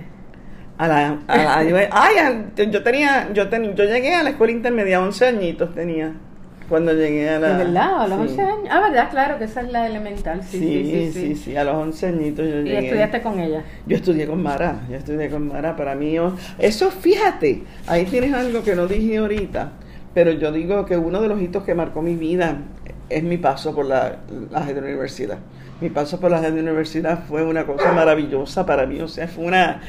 [0.78, 5.26] A la, a ay, yo tenía, yo tenía, yo llegué a la escuela intermedia, 11
[5.26, 6.12] añitos tenía.
[6.68, 7.56] Cuando llegué a la.
[7.56, 8.02] ¿De verdad?
[8.02, 8.68] ¿A los 11 años?
[8.70, 9.10] Ah, ¿verdad?
[9.10, 10.42] Claro, que esa es la elemental.
[10.42, 11.34] Sí, sí, sí.
[11.36, 12.82] Sí, a los 11 añitos yo llegué.
[12.82, 13.62] ¿Y estudiaste con ella?
[13.86, 15.76] Yo estudié con Mara, yo estudié con Mara.
[15.76, 16.16] Para mí,
[16.58, 19.72] eso fíjate, ahí tienes algo que no dije ahorita,
[20.12, 22.58] pero yo digo que uno de los hitos que marcó mi vida
[23.08, 24.16] es mi paso por la,
[24.50, 25.38] la universidad
[25.80, 29.82] mi paso por la universidad fue una cosa maravillosa para mí, o sea, fue una,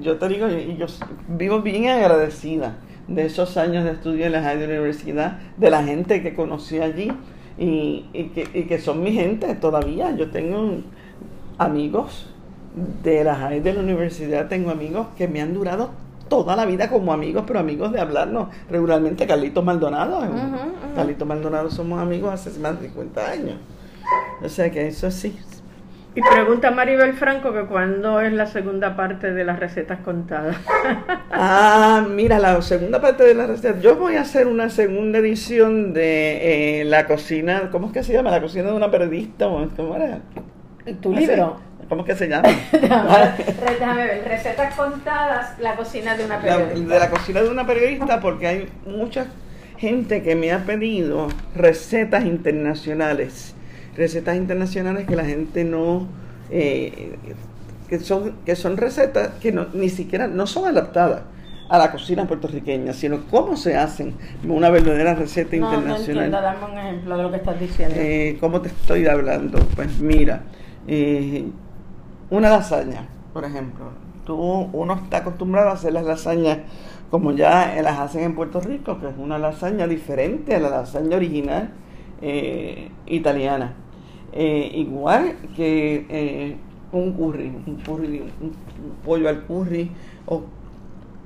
[0.00, 0.86] yo te digo, yo
[1.28, 2.76] vivo bien agradecida
[3.08, 7.12] de esos años de estudio en la universidad, de la gente que conocí allí
[7.58, 10.14] y, que, y que son mi gente todavía.
[10.16, 10.80] Yo tengo
[11.58, 12.30] amigos
[13.02, 15.90] de la High de la universidad, tengo amigos que me han durado
[16.28, 19.26] toda la vida como amigos, pero amigos de hablarnos regularmente.
[19.26, 20.20] Carlitos Maldonado,
[20.94, 23.56] Carlitos Maldonado somos amigos hace más de 50 años.
[24.42, 25.38] O sea que eso sí.
[26.16, 30.56] Y pregunta Maribel Franco que cuándo es la segunda parte de las recetas contadas.
[31.32, 33.82] ah, mira, la segunda parte de las recetas.
[33.82, 38.12] Yo voy a hacer una segunda edición de eh, la cocina, ¿cómo es que se
[38.12, 38.30] llama?
[38.30, 39.46] La cocina de una periodista.
[39.46, 40.20] ¿Cómo era?
[41.00, 41.56] ¿Tu libro?
[41.88, 42.48] ¿Cómo es que se llama?
[42.72, 46.94] Déjame ver, recetas contadas, la cocina de una periodista.
[46.94, 49.26] de la cocina de una periodista porque hay muchas
[49.76, 53.54] gente que me ha pedido recetas internacionales,
[53.96, 56.06] recetas internacionales que la gente no,
[56.50, 57.16] eh,
[57.88, 61.22] que, son, que son recetas que no, ni siquiera no son adaptadas
[61.68, 64.14] a la cocina puertorriqueña, sino cómo se hacen
[64.46, 66.30] una verdadera receta internacional.
[66.30, 67.94] No dame un ejemplo de lo que estás diciendo.
[67.98, 69.58] Eh, ¿Cómo te estoy hablando?
[69.74, 70.42] Pues mira,
[70.86, 71.46] eh,
[72.30, 73.86] una lasaña, por ejemplo.
[74.26, 76.58] Tú, uno está acostumbrado a hacer las lasañas
[77.10, 81.16] como ya las hacen en Puerto Rico, que es una lasaña diferente a la lasaña
[81.16, 81.70] original
[82.20, 83.74] eh, italiana.
[84.34, 86.56] Igual que
[86.92, 88.52] un curry, un curry, un
[89.04, 89.90] pollo al curry
[90.26, 90.42] o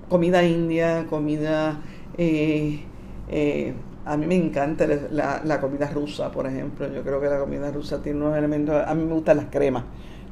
[0.09, 1.81] comida india, comida...
[2.17, 2.81] Eh,
[3.29, 3.75] eh,
[4.07, 6.91] a mí me encanta la, comida rusa, por ejemplo.
[6.91, 8.83] Yo creo que la comida rusa tiene unos elementos...
[8.87, 9.85] A mí me gustan las cremas.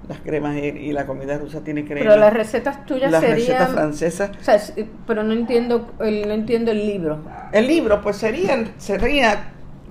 [0.09, 2.01] Las cremas y, la comida rusa tiene crema.
[2.01, 4.31] Pero las recetas tuyas las recetas francesas.
[4.41, 4.59] O sea,
[5.07, 7.19] pero no entiendo, el, no entiendo el libro.
[7.53, 9.41] El libro, pues serían, serían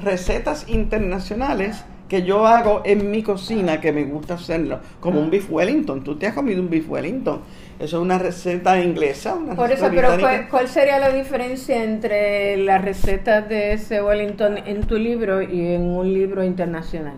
[0.01, 5.51] recetas internacionales que yo hago en mi cocina, que me gusta hacerlo, como un beef
[5.51, 6.03] Wellington.
[6.03, 7.41] Tú te has comido un beef Wellington
[7.77, 9.35] eso es una receta inglesa.
[9.35, 10.17] Una Por eso, pero
[10.49, 15.81] ¿cuál, sería la diferencia entre las recetas de ese Wellington en tu libro y en
[15.81, 17.15] un libro internacional?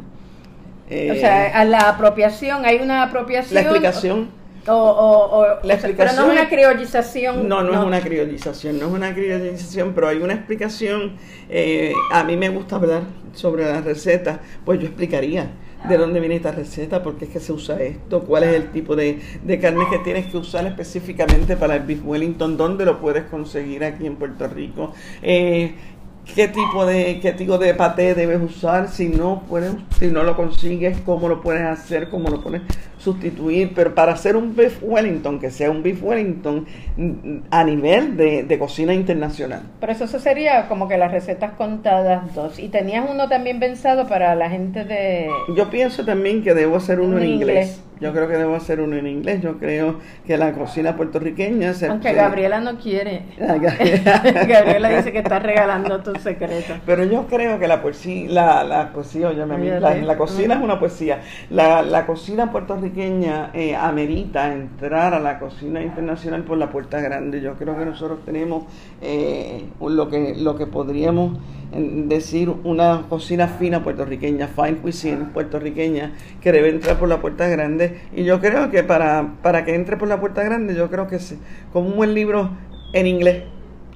[0.87, 3.53] o sea, eh, a la apropiación, hay una apropiación.
[3.53, 4.29] La explicación.
[4.67, 7.47] O, la explicación, pero no es una criollización.
[7.47, 11.13] No, no, es una criollización, no es una criollización, pero hay una explicación.
[11.49, 13.03] Eh, a mí me gusta hablar
[13.33, 15.51] sobre las recetas, pues yo explicaría
[15.87, 18.71] de dónde viene esta receta, por qué es que se usa esto, cuál es el
[18.71, 22.99] tipo de, de carne que tienes que usar específicamente para el beef Wellington, dónde lo
[22.99, 24.91] puedes conseguir aquí en Puerto Rico,
[25.21, 25.75] eh,
[26.35, 30.35] qué tipo de qué tipo de paté debes usar si no puedes si no lo
[30.35, 32.63] consigues cómo lo puedes hacer cómo lo puedes
[33.07, 36.65] sustituir pero para hacer un beef wellington que sea un beef wellington
[36.97, 42.59] mm, a nivel de, cocina internacional pero eso sería como que las recetas contadas dos
[42.59, 46.99] y tenías uno también pensado para la gente de yo pienso también que debo hacer
[46.99, 49.41] uno en, inglés yo creo que debo hacer uno en inglés.
[49.41, 51.87] Yo creo que la cocina puertorriqueña se.
[51.87, 53.23] Aunque Gabriela no quiere.
[53.37, 56.75] Gabriela dice que está regalando tu secreto.
[56.85, 59.45] Pero yo creo que la poesía, la, la poesía, oye,
[59.79, 61.21] la, la, cocina es una poesía.
[61.49, 67.41] La, la cocina puertorriqueña eh, amerita entrar a la cocina internacional por la puerta grande.
[67.41, 68.63] Yo creo que nosotros tenemos
[69.01, 71.37] eh, lo que lo que podríamos
[71.71, 78.01] decir una cocina fina puertorriqueña, fine cuisine puertorriqueña, que debe entrar por la puerta grande.
[78.15, 81.19] Y yo creo que para, para que entre por la puerta grande, yo creo que
[81.19, 81.37] sí,
[81.73, 82.49] como un buen libro
[82.93, 83.43] en inglés.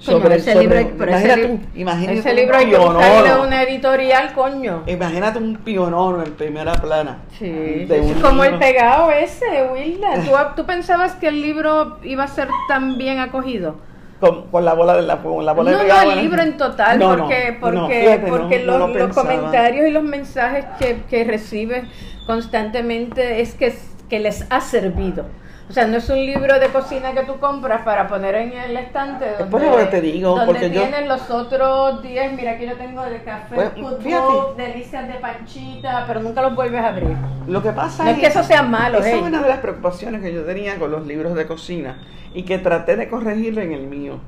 [0.02, 4.82] Sobre, ese libro, imagínate, tú, imagínate ese libro hay que una editorial, coño.
[4.88, 7.20] Imagínate un pionoro en primera plana.
[7.38, 7.88] Sí,
[8.20, 10.14] como el pegado ese, Wilda.
[10.26, 13.76] ¿Tú, ¿Tú pensabas que el libro iba a ser tan bien acogido?
[14.22, 17.58] con, la bola de la, con la bola no, no, el libro en total, porque,
[17.60, 21.86] porque, porque los, los, comentarios y los mensajes que, que recibes
[22.28, 23.76] constantemente es que,
[24.10, 25.26] que les ha servido.
[25.72, 28.76] O sea, no es un libro de cocina que tú compras para poner en el
[28.76, 33.24] estante donde, te digo, donde porque tienen los otros 10, mira aquí yo tengo de
[33.24, 37.16] café, pues, fútbol, delicias de panchita, pero nunca los vuelves a abrir.
[37.48, 38.98] Lo que pasa no es, que eso sea malo.
[38.98, 42.00] Esa es una de las preocupaciones que yo tenía con los libros de cocina
[42.34, 44.20] y que traté de corregirlo en el mío.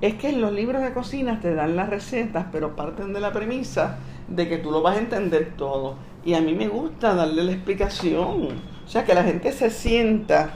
[0.00, 3.34] Es que en los libros de cocina te dan las recetas, pero parten de la
[3.34, 5.96] premisa de que tú lo vas a entender todo.
[6.24, 8.76] Y a mí me gusta darle la explicación.
[8.86, 10.54] O sea, que la gente se sienta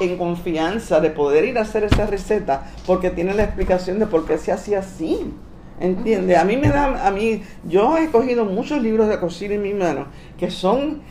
[0.00, 4.26] en confianza de poder ir a hacer esa receta porque tiene la explicación de por
[4.26, 5.32] qué se hacía así.
[5.80, 6.36] ¿Entiende?
[6.36, 9.74] A mí me da, a mí, yo he cogido muchos libros de cocina en mi
[9.74, 10.06] mano
[10.38, 11.02] que son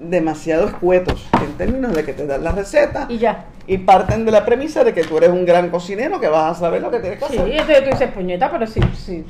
[0.00, 3.46] demasiado escuetos en términos de que te dan la receta y ya.
[3.68, 6.60] Y parten de la premisa de que tú eres un gran cocinero que vas a
[6.60, 7.44] saber lo que tienes que hacer.
[7.44, 9.24] Sí, entonces tú dices, puñeta, pero si, si,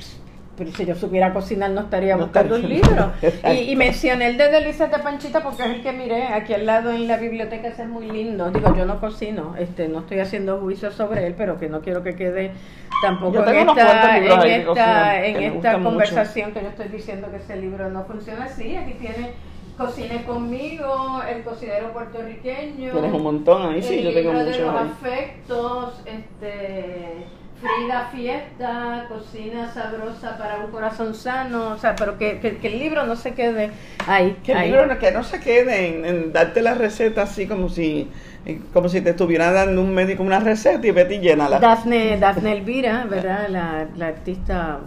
[0.56, 3.12] pero si yo supiera cocinar no estaría buscando un libro.
[3.52, 6.66] Y, y, mencioné el de Delicias de Panchita porque es el que miré aquí al
[6.66, 8.50] lado en la biblioteca, ese es muy lindo.
[8.50, 12.02] Digo, yo no cocino, este, no estoy haciendo juicio sobre él, pero que no quiero
[12.02, 12.52] que quede
[13.02, 17.90] tampoco en esta, en esta, en esta conversación que yo estoy diciendo que ese libro
[17.90, 18.76] no funciona así.
[18.76, 19.34] Aquí tiene
[19.76, 22.92] Cocine conmigo, el cocinero puertorriqueño.
[22.92, 24.44] Tienes un montón ahí, sí, yo tengo mucho.
[24.44, 27.26] de los afectos, este
[27.60, 33.06] Frida Fiesta, cocina sabrosa para un corazón sano, o sea, pero que, que, el libro
[33.06, 33.70] no se quede
[34.06, 34.36] ahí.
[34.44, 38.10] Que el libro que no se quede en darte la receta así como si
[38.72, 41.58] como si te estuviera dando un médico una receta y vete y llénala.
[41.58, 43.48] Dafne, Dafne Elvira, ¿verdad?
[43.48, 44.78] La, la artista,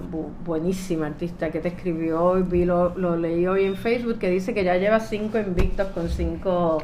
[0.46, 4.54] buenísima artista que te escribió hoy, vi lo, lo, leí hoy en Facebook, que dice
[4.54, 6.82] que ya lleva cinco invictos con cinco,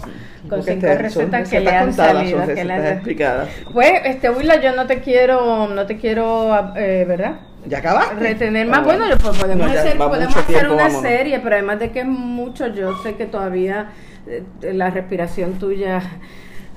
[0.49, 2.45] con cinco recetas, que le han salido.
[2.45, 2.85] que le han...
[2.85, 3.49] explicadas.
[3.71, 7.39] Pues, este, Willa, yo no te quiero, no te quiero, eh, ¿verdad?
[7.67, 8.15] ¿Ya acabaste?
[8.15, 8.83] Retener más.
[8.83, 12.97] Bueno, pues podemos hacer, podemos hacer una serie, pero además de que es mucho, yo
[13.01, 13.91] sé que todavía
[14.27, 16.01] eh, la respiración tuya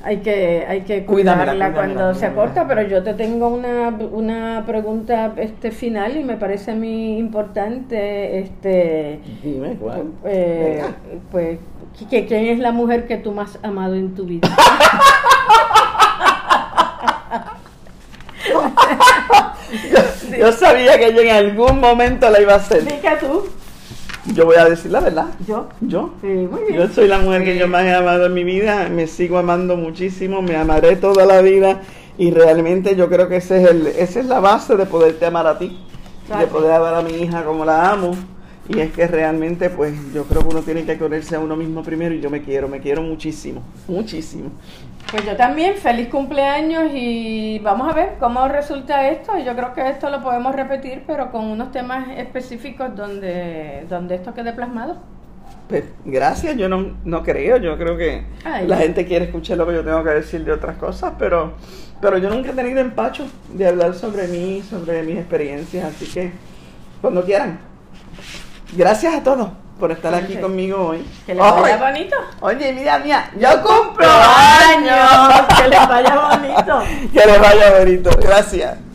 [0.03, 5.33] hay que hay que cuidarla, cuando se acorta, pero yo te tengo una, una pregunta
[5.37, 10.13] este final y me parece a mí importante este Dime, ¿cuál?
[10.25, 10.83] Eh,
[11.31, 11.59] pues
[12.09, 14.49] ¿quién es la mujer que tú más has amado en tu vida?
[20.39, 22.85] yo, sabía que yo en algún momento la iba a hacer.
[22.85, 23.49] Dica tú.
[24.35, 25.27] Yo voy a decir la verdad.
[25.47, 25.69] ¿Yo?
[25.81, 26.11] ¿Yo?
[26.21, 26.75] Sí, muy bien.
[26.75, 29.77] Yo soy la mujer que yo más he amado en mi vida, me sigo amando
[29.77, 31.81] muchísimo, me amaré toda la vida
[32.19, 35.47] y realmente yo creo que ese es el, esa es la base de poderte amar
[35.47, 35.79] a ti,
[36.39, 38.15] de poder amar a mi hija como la amo.
[38.69, 41.83] Y es que realmente, pues, yo creo que uno tiene que quererse a uno mismo
[41.83, 44.51] primero y yo me quiero, me quiero muchísimo, muchísimo.
[45.11, 49.39] Pues yo también, feliz cumpleaños y vamos a ver cómo resulta esto.
[49.39, 54.35] Yo creo que esto lo podemos repetir, pero con unos temas específicos donde, donde esto
[54.35, 54.99] quede plasmado.
[55.67, 58.25] Pues gracias, yo no, no creo, yo creo que
[58.67, 61.55] la gente quiere escuchar lo que yo tengo que decir de otras cosas, pero,
[62.03, 66.33] pero yo nunca he tenido empacho de hablar sobre mí, sobre mis experiencias, así que
[67.01, 67.59] cuando quieran.
[68.77, 69.49] Gracias a todos
[69.79, 71.07] por estar aquí conmigo hoy.
[71.25, 72.17] Que les vaya bonito.
[72.41, 75.47] Oye, mira, mía, yo cumplo años.
[75.57, 76.83] Que les vaya bonito.
[77.13, 78.11] que les vaya bonito.
[78.21, 78.88] Gracias.